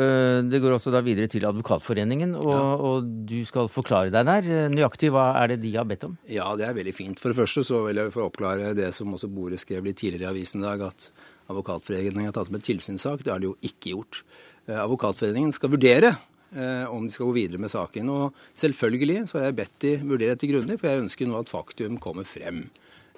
[0.00, 2.62] eh, Det går også da videre til Advokatforeningen, og, ja.
[2.88, 4.70] og, du skal forklare deg der.
[4.72, 6.16] Nøyaktig hva er det de har bedt om?
[6.32, 7.20] Ja, det er veldig fint.
[7.20, 10.30] For det første så vil jeg få oppklare det som også Bore skrev litt tidligere
[10.30, 11.10] i avisen i dag, at
[11.52, 13.26] Advokatforeningen har tatt opp en tilsynssak.
[13.26, 14.22] Det har de jo ikke gjort.
[14.66, 16.16] Eh, Advokatforeningen skal vurdere
[16.48, 18.08] om de skal gå videre med saken.
[18.08, 21.50] Og selvfølgelig så har jeg bedt de vurdere dette grundig, for jeg ønsker nå at
[21.52, 22.62] faktum kommer frem.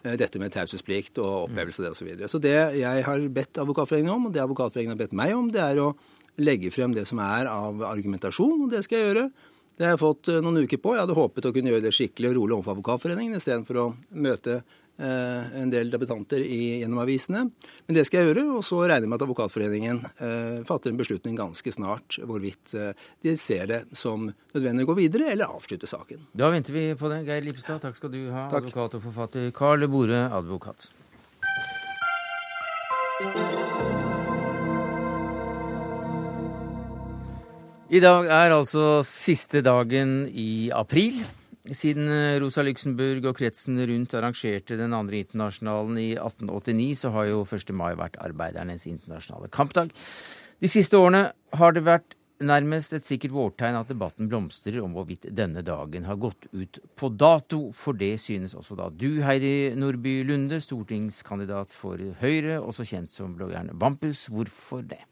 [0.03, 2.01] Eh, dette med taushetsplikt og opphevelse av det osv.
[2.01, 2.32] Så, videre.
[2.32, 5.61] så det jeg har bedt Advokatforeningen om, og det Advokatforeningen har bedt meg om, det
[5.61, 5.92] er å
[6.40, 9.26] legge frem det som er av argumentasjon, og det skal jeg gjøre.
[9.76, 10.94] Det har jeg fått eh, noen uker på.
[10.96, 14.62] Jeg hadde håpet å kunne gjøre det skikkelig og rolig overfor Advokatforeningen istedenfor å møte
[15.01, 17.46] en del debutanter i, gjennom avisene.
[17.86, 21.01] Men det skal jeg gjøre, og så regner jeg med at Advokatforeningen eh, fatter en
[21.01, 22.92] beslutning ganske snart hvorvidt eh,
[23.24, 26.26] de ser det som nødvendig å gå videre eller avslutte saken.
[26.36, 27.22] Da venter vi på det.
[27.28, 28.68] Geir Lipstad, takk skal du ha, takk.
[28.68, 29.51] advokat og forfatter.
[29.57, 30.90] Karl Bore, advokat.
[37.90, 41.18] I dag er altså siste dagen i april.
[41.70, 47.28] Siden eh, Rosa Luxemburg og kretsen rundt arrangerte den andre internasjonalen i 1889, så har
[47.30, 47.74] jo 1.
[47.78, 49.92] mai vært arbeidernes internasjonale kampdag.
[50.60, 55.28] De siste årene har det vært nærmest et sikkert vårtegn at debatten blomstrer om hvorvidt
[55.36, 57.60] denne dagen har gått ut på dato.
[57.76, 63.36] For det synes også da du, Heidi Nordby Lunde, stortingskandidat for Høyre, også kjent som
[63.36, 64.26] bloggeren Vampus.
[64.32, 65.04] Hvorfor det?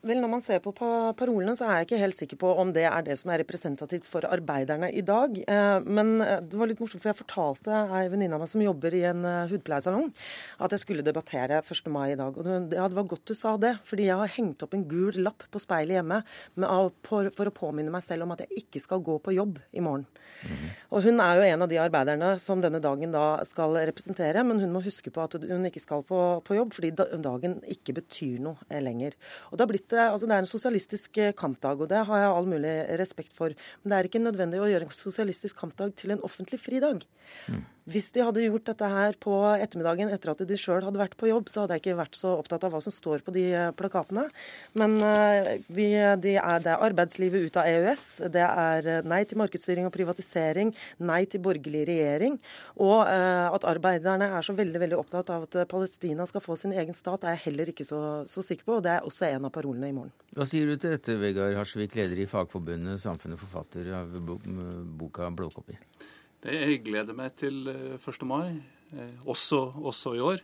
[0.00, 2.86] Vel, Når man ser på parolene, så er jeg ikke helt sikker på om det
[2.88, 5.34] er det som er representativt for arbeiderne i dag.
[5.44, 8.62] Eh, men eh, det var litt morsomt, for jeg fortalte ei venninne av meg som
[8.64, 10.08] jobber i en eh, hudpleiesalong,
[10.64, 11.90] at jeg skulle debattere 1.
[11.92, 12.32] mai i dag.
[12.32, 15.44] Og det, var godt du sa det, fordi jeg har hengt opp en gul lapp
[15.52, 16.22] på speilet hjemme
[17.04, 20.08] for, å påminne meg selv om at jeg ikke skal gå på jobb i morgen.
[20.88, 24.62] Og Hun er jo en av de arbeiderne som denne dagen da skal representere, men
[24.62, 28.40] hun må huske på at hun ikke skal på, på jobb, fordi dagen ikke betyr
[28.48, 29.16] noe lenger.
[29.50, 32.30] Og Det har blitt, altså det er en sosialistisk eh, kampdag, og det har jeg
[32.30, 33.54] all mulig respekt for.
[33.82, 37.02] Men det er ikke nødvendig å gjøre en sosialistisk kampdag til en offentlig fridag.
[37.50, 37.64] Mm.
[37.88, 41.30] Hvis de hadde gjort dette her på ettermiddagen etter at de sjøl hadde vært på
[41.30, 43.70] jobb, så hadde jeg ikke vært så opptatt av hva som står på de eh,
[43.76, 44.26] plakatene.
[44.78, 45.88] Men eh, vi,
[46.20, 48.04] de er, det er arbeidslivet ut av EØS,
[48.34, 52.36] det er eh, nei til markedsstyring og privatisering, nei til borgerlig regjering,
[52.80, 56.96] og at arbeiderne er så veldig veldig opptatt av at Palestina skal få sin egen
[56.96, 59.54] stat, er jeg heller ikke så, så sikker på, og det er også en av
[59.54, 60.12] parolene i morgen.
[60.36, 64.16] Hva sier du til dette, Vegard Harsvik, leder i Fagforbundet Samfunnet, forfatter av
[65.00, 65.80] boka 'Blåkopper'?
[66.40, 68.06] Jeg gleder meg til 1.
[68.08, 68.62] Eh, mai,
[68.96, 70.40] eh, også, også i år.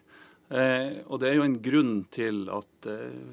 [0.51, 2.88] Eh, og det er jo en grunn til at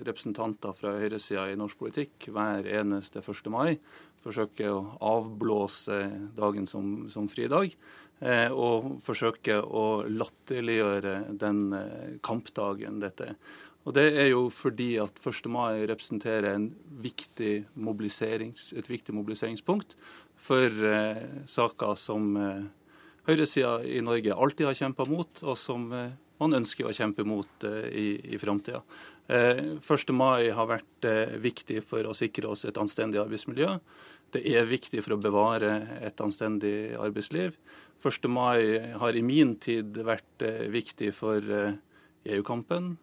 [0.07, 3.51] representanter fra høyresida i norsk politikk hver eneste 1.
[3.51, 3.78] mai
[4.24, 5.99] forsøker å avblåse
[6.38, 7.76] dagen som, som fridag.
[8.24, 11.76] og forsøker å latterliggjøre den
[12.24, 13.36] kampdagen dette er.
[13.84, 15.49] Og Det er jo fordi at 1.
[15.51, 16.70] mai representerer
[17.03, 19.97] viktig et viktig mobiliseringspunkt
[20.44, 22.66] for eh, saker som eh,
[23.28, 27.68] høyresida i Norge alltid har kjempa mot, og som eh, man ønsker å kjempe mot
[27.68, 28.84] eh, i, i framtida.
[29.32, 30.12] Eh, 1.
[30.16, 33.78] mai har vært eh, viktig for å sikre oss et anstendig arbeidsmiljø.
[34.34, 37.56] Det er viktig for å bevare et anstendig arbeidsliv.
[38.04, 38.28] 1.
[38.28, 41.39] mai har i min tid vært eh, viktig for
[42.28, 42.98] EU-kampen.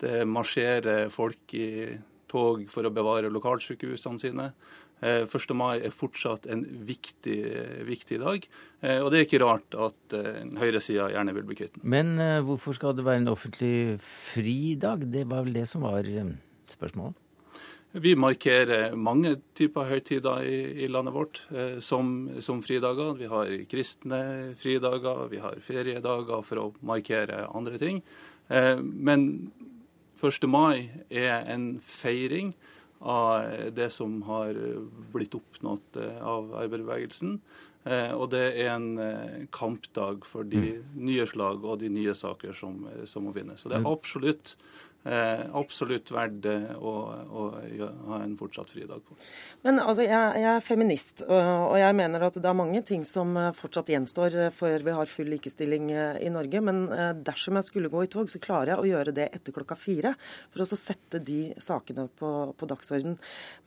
[0.00, 1.98] Det marsjerer folk i
[2.30, 4.52] tog for å bevare lokalsykehusene sine.
[5.00, 5.32] 1.
[5.32, 7.38] Eh, mai er fortsatt en viktig,
[7.88, 8.44] viktig dag.
[8.80, 11.88] Eh, og det er ikke rart at eh, høyresida gjerne vil bli kvitt den.
[11.88, 13.74] Men hvorfor skal det være en offentlig
[14.04, 15.08] fridag?
[15.12, 16.06] Det var vel det som var
[16.70, 17.18] spørsmålet?
[17.90, 23.16] Vi markerer mange typer høytider i, i landet vårt eh, som, som, fridager.
[23.18, 24.20] Vi har kristne
[24.60, 27.98] fridager, vi har feriedager for å markere andre ting.
[28.46, 29.50] Eh, men
[30.22, 30.46] 1.
[30.46, 32.52] mai er en feiring
[33.00, 34.54] av det som har
[35.12, 37.38] blitt oppnådd eh, av arbeiderbevegelsen.
[37.88, 40.90] Eh, og det er en eh, kampdag for de mm.
[41.00, 43.62] nye slag og de nye saker som, som må vinnes.
[43.62, 44.54] Så det er absolutt
[45.00, 46.44] absolutt verdt
[46.76, 46.90] å,
[47.24, 47.44] å,
[48.10, 49.14] ha en fortsatt fridag på.
[49.64, 53.32] Men altså, jeg, jeg, er feminist, og jeg mener at det er mange ting som
[53.40, 55.88] eh, fortsatt gjenstår eh, før vi har full likestilling
[56.20, 56.60] i Norge.
[56.64, 56.82] Men
[57.24, 60.12] dersom jeg skulle gå i tog, så klarer jeg å gjøre det etter klokka fire.
[60.52, 62.30] For å sette de sakene på,
[62.60, 63.16] på dagsorden.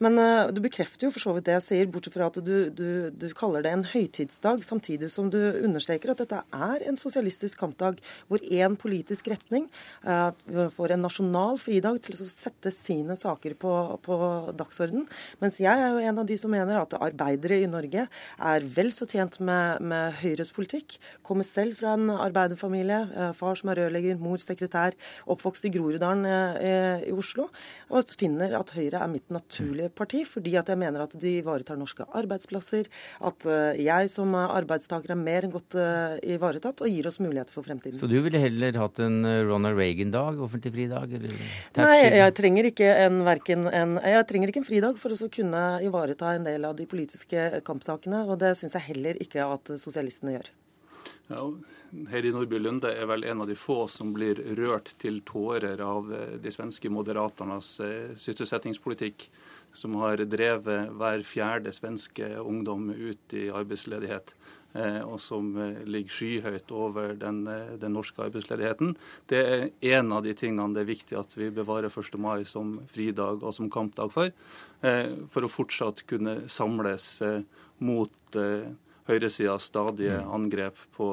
[0.04, 0.22] Men
[0.54, 3.26] du bekrefter jo for så vidt det jeg sier, bortsett fra at du, du, du
[3.36, 7.98] kaller det en høytidsdag, samtidig som du understreker at dette er en sosialistisk kampdag
[8.30, 9.66] hvor én politisk retning
[10.04, 13.72] får en nasjonal nasjonal fridag til å sette sine saker på,
[14.04, 14.16] på
[14.56, 15.06] dagsorden.
[15.40, 18.90] Mens jeg er jo en av de som mener at arbeidere i Norge er vel
[18.92, 20.98] så tjent med, med Høyres politikk.
[21.24, 23.00] Kommer selv fra en arbeiderfamilie.
[23.14, 24.96] Eh, far som er rørlegger, mor sekretær.
[25.30, 27.48] Oppvokst i Groruddalen eh, i Oslo.
[27.90, 31.78] Og finner at Høyre er mitt naturlige parti, fordi at jeg mener at de ivaretar
[31.80, 32.90] norske arbeidsplasser.
[33.24, 35.76] At eh, jeg som arbeidstaker er mer enn godt
[36.24, 37.96] ivaretatt og gir oss muligheter for fremtiden.
[37.98, 41.13] Så du ville heller hatt en Ronald Reagan-dag, offentlig fridag?
[41.18, 41.36] Eller
[41.78, 46.34] Nei, jeg trenger ikke en, en, jeg trenger ikke en fridag for å kunne ivareta
[46.34, 48.24] en del av de politiske kampsakene.
[48.28, 50.52] Og det syns jeg heller ikke at sosialistene gjør.
[51.26, 51.40] Ja,
[52.10, 56.10] Heidi Nordby Lunde er vel en av de få som blir rørt til tårer av
[56.12, 59.30] eh, de svenske moderaternes eh, sysselsettingspolitikk,
[59.74, 64.34] som har drevet hver fjerde svenske ungdom ut i arbeidsledighet.
[64.74, 65.52] Eh, og som
[65.86, 68.96] ligger skyhøyt over den, den, norske arbeidsledigheten.
[69.30, 69.68] Det er
[69.98, 72.18] en av de tingene det er viktig at vi bevarer 1.
[72.18, 74.34] mai som fridag og som kampdag for,
[75.30, 77.06] for å fortsatt kunne samles
[77.78, 78.38] mot
[79.08, 80.34] høyresidas stadige mm.
[80.34, 81.08] angrep på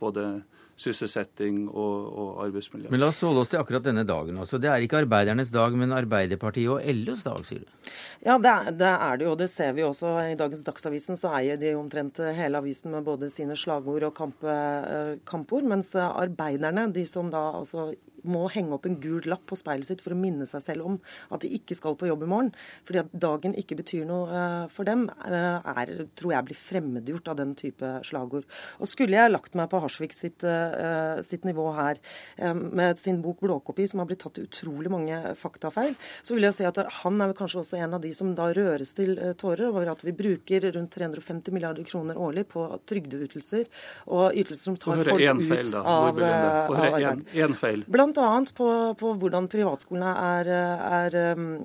[0.00, 0.42] både
[0.78, 2.90] sysselsetting og, og, arbeidsmiljø.
[2.92, 4.38] Men La oss holde oss til akkurat denne dagen.
[4.38, 4.60] også.
[4.62, 7.92] Det er ikke arbeidernes dag, men Arbeiderpartiet og LOs dag, sier du?
[8.24, 9.34] Ja, det er, det er, det jo.
[9.38, 10.14] Det ser vi også.
[10.32, 14.44] I dagens Dagsavisen så eier de omtrent hele avisen med både sine slagord og kamp,
[14.44, 15.66] eh, kampord.
[15.68, 17.90] Mens arbeiderne, de som da altså
[18.30, 20.98] må henge opp en gul lapp på speilet sitt for å minne seg selv om
[21.34, 22.52] at de ikke skal på jobb i morgen,
[22.86, 27.32] fordi at dagen ikke betyr noe eh, for dem, eh, er, tror jeg blir fremmedgjort
[27.32, 28.46] av den type slagord.
[28.78, 32.00] Og skulle jeg lagt meg på Harsvik sitt, eh, sitt nivå her,
[32.38, 36.66] med sin bok 'Blåkopi', som har blitt tatt utrolig mange faktafeil, så vil jeg si
[36.68, 39.90] at han er vel kanskje også en av de som da røres til tårer over
[39.92, 43.66] at vi bruker rundt 350 milliarder kroner årlig på trygdeytelser
[44.06, 47.84] og ytelser som tar folk ut av, av arbeid.
[47.88, 48.52] Blant bl.a.
[48.54, 51.16] På, på hvordan privatskolene er, er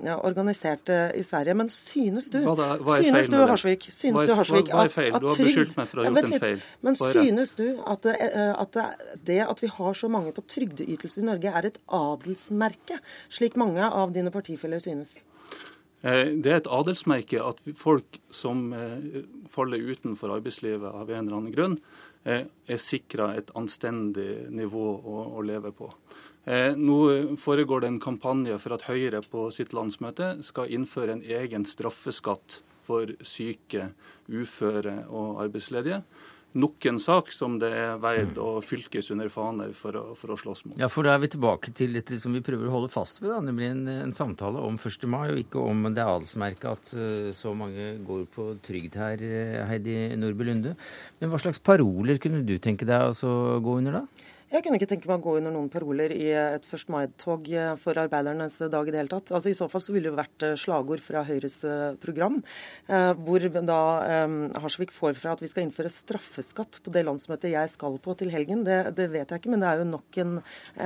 [0.05, 1.55] ja, organisert eh, i Sverige.
[1.57, 4.93] Men synes du, hva er, hva er synes du Harsvik, synes du, Harsvik hva, er
[4.93, 5.17] feil?
[5.17, 6.63] Du har beskyldt meg for å ha gjort en feil.
[6.85, 8.79] Men synes du at det, eh, at
[9.27, 12.99] det, at vi har så mange på trygdeytelser i Norge, er et adelsmerke,
[13.33, 15.15] slik mange av dine partifeller synes?
[16.03, 18.69] Eh, det er et adelsmerke at folk som
[19.53, 21.77] faller utenfor arbeidslivet av en eller annen grunn,
[22.23, 25.89] er sikra et anstendig nivå å, å leve på.
[26.43, 26.99] Eh, nå
[27.39, 32.59] foregår det en kampanje for at Høyre på sitt landsmøte skal innføre en egen straffeskatt
[32.83, 33.93] for syke,
[34.27, 36.03] uføre og arbeidsledige.
[36.53, 40.37] Nok en sak som det er veid å fylkes under faner for å, for å,
[40.37, 40.75] slåss mot.
[40.77, 43.31] Ja, for Da er vi tilbake til dette som vi prøver å holde fast ved,
[43.31, 45.07] da, nemlig en, en samtale om 1.
[45.09, 49.63] mai, og ikke om det adelsmerket at uh, så mange går på trygd her, eh,
[49.71, 50.75] Heidi Nordby Lunde.
[51.23, 53.33] Men hva slags paroler kunne du tenke deg å
[53.63, 54.05] gå under da?
[54.53, 56.83] Jeg kunne ikke tenke meg å gå under noen paroler i et 1.
[56.93, 57.47] mai-tog
[57.81, 59.31] for arbeidernes dag i det hele tatt.
[59.33, 62.35] Altså I så fall så ville det vært eh, slagord fra Høyres eh, program,
[62.85, 67.49] eh, hvor da eh, Harsvik får fra at vi skal innføre straffeskatt på det landsmøtet
[67.49, 68.61] jeg skal på til helgen.
[68.67, 70.37] Det, det vet jeg ikke, men det er jo nok en,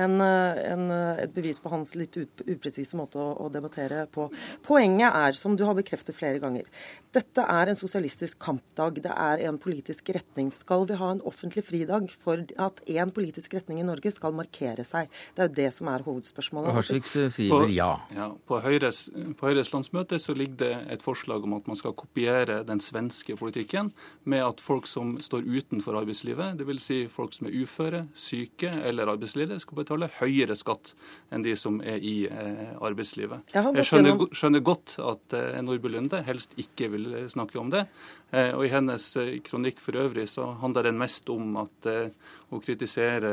[0.06, 0.86] en, en,
[1.26, 4.30] et bevis på hans litt upresise måte å, å, debattere på.
[4.64, 6.64] Poenget er, som du har bekreftet flere ganger,
[7.12, 9.04] dette er en sosialistisk kampdag.
[9.04, 10.48] Det er en politisk retning.
[10.56, 14.84] Skal vi ha en offentlig fridag for at én politisk retning i Norge skal markere
[14.86, 15.10] seg.
[15.34, 16.74] Det er jo det som er hovedspørsmålet.
[16.76, 17.90] Harsvik sier vel ja.
[18.14, 19.06] ja på, Høyres,
[19.38, 23.36] på Høyres landsmøte så ligger det et forslag om at man skal kopiere den svenske
[23.38, 23.92] politikken
[24.28, 26.84] med at folk som står utenfor arbeidslivet, dvs.
[26.88, 30.94] Si folk som er uføre, syke eller arbeidsledige, skal betale høyere skatt
[31.34, 33.52] enn de som er i eh, arbeidslivet.
[33.54, 37.86] Jeg, Jeg skjønner, skjønner, godt at eh, Nordby Lunde helst ikke vil snakke om det.
[38.30, 42.10] Eh, og i hennes eh, kronikk for øvrig så handler den mest om at eh,
[42.48, 43.32] å kritisere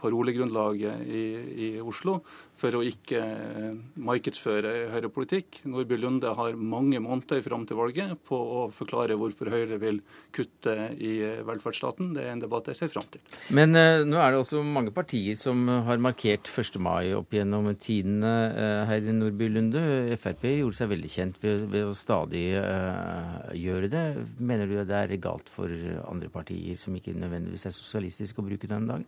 [0.00, 1.24] parolegrunnlaget i,
[1.66, 2.20] i Oslo
[2.58, 3.72] for å ikke eh,
[4.06, 5.60] markedsføre høyrepolitikk.
[5.70, 10.00] Nordby Lunde har mange måneder fram til valget på å forklare hvorfor Høyre vil
[10.34, 12.12] kutte i eh, velferdsstaten.
[12.14, 13.22] Det er en debatt jeg ser fram til.
[13.54, 16.78] Men eh, nå er det også mange partier som har markert 1.
[16.82, 18.34] mai opp gjennom tidene.
[18.54, 19.84] Eh, Heidi Nordby Lunde,
[20.20, 24.06] Frp gjorde seg veldig kjent ved, ved å stadig eh, gjøre det.
[24.38, 25.70] Mener du det er galt for
[26.06, 29.06] andre partier som ikke nødvendigvis er sosialistiske, å bruke den dagen?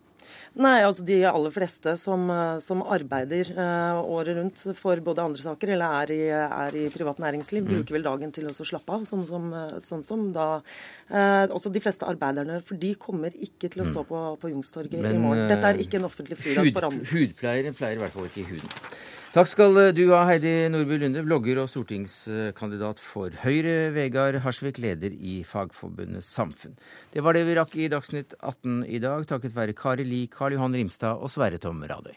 [0.56, 2.28] Nei, altså de aller fleste som,
[2.62, 7.20] som arbeider uh, året rundt for både andre saker eller er i, er i privat
[7.22, 7.72] næringsliv, mm.
[7.72, 9.50] bruker vel dagen til å slappe av, sånn som,
[9.84, 14.06] sånn som da uh, Også de fleste arbeiderne, for de kommer ikke til å stå
[14.06, 14.08] mm.
[14.08, 15.46] på, på Youngstorget i morgen.
[15.50, 17.06] Dette er ikke en offentlig fridag for andre.
[17.12, 19.14] Hudpleiere pleier i hvert fall ikke huden.
[19.36, 23.90] Takk skal du ha, Heidi Nordby Lunde, blogger og stortingskandidat for Høyre.
[23.92, 26.72] Vegard Harsvik, leder i Fagforbundet Samfunn.
[27.12, 30.56] Det var det vi rakk i Dagsnytt 18 i dag, takket være Kari Li, Karl
[30.56, 32.16] Johan Rimstad og Sverre Tom Radøy.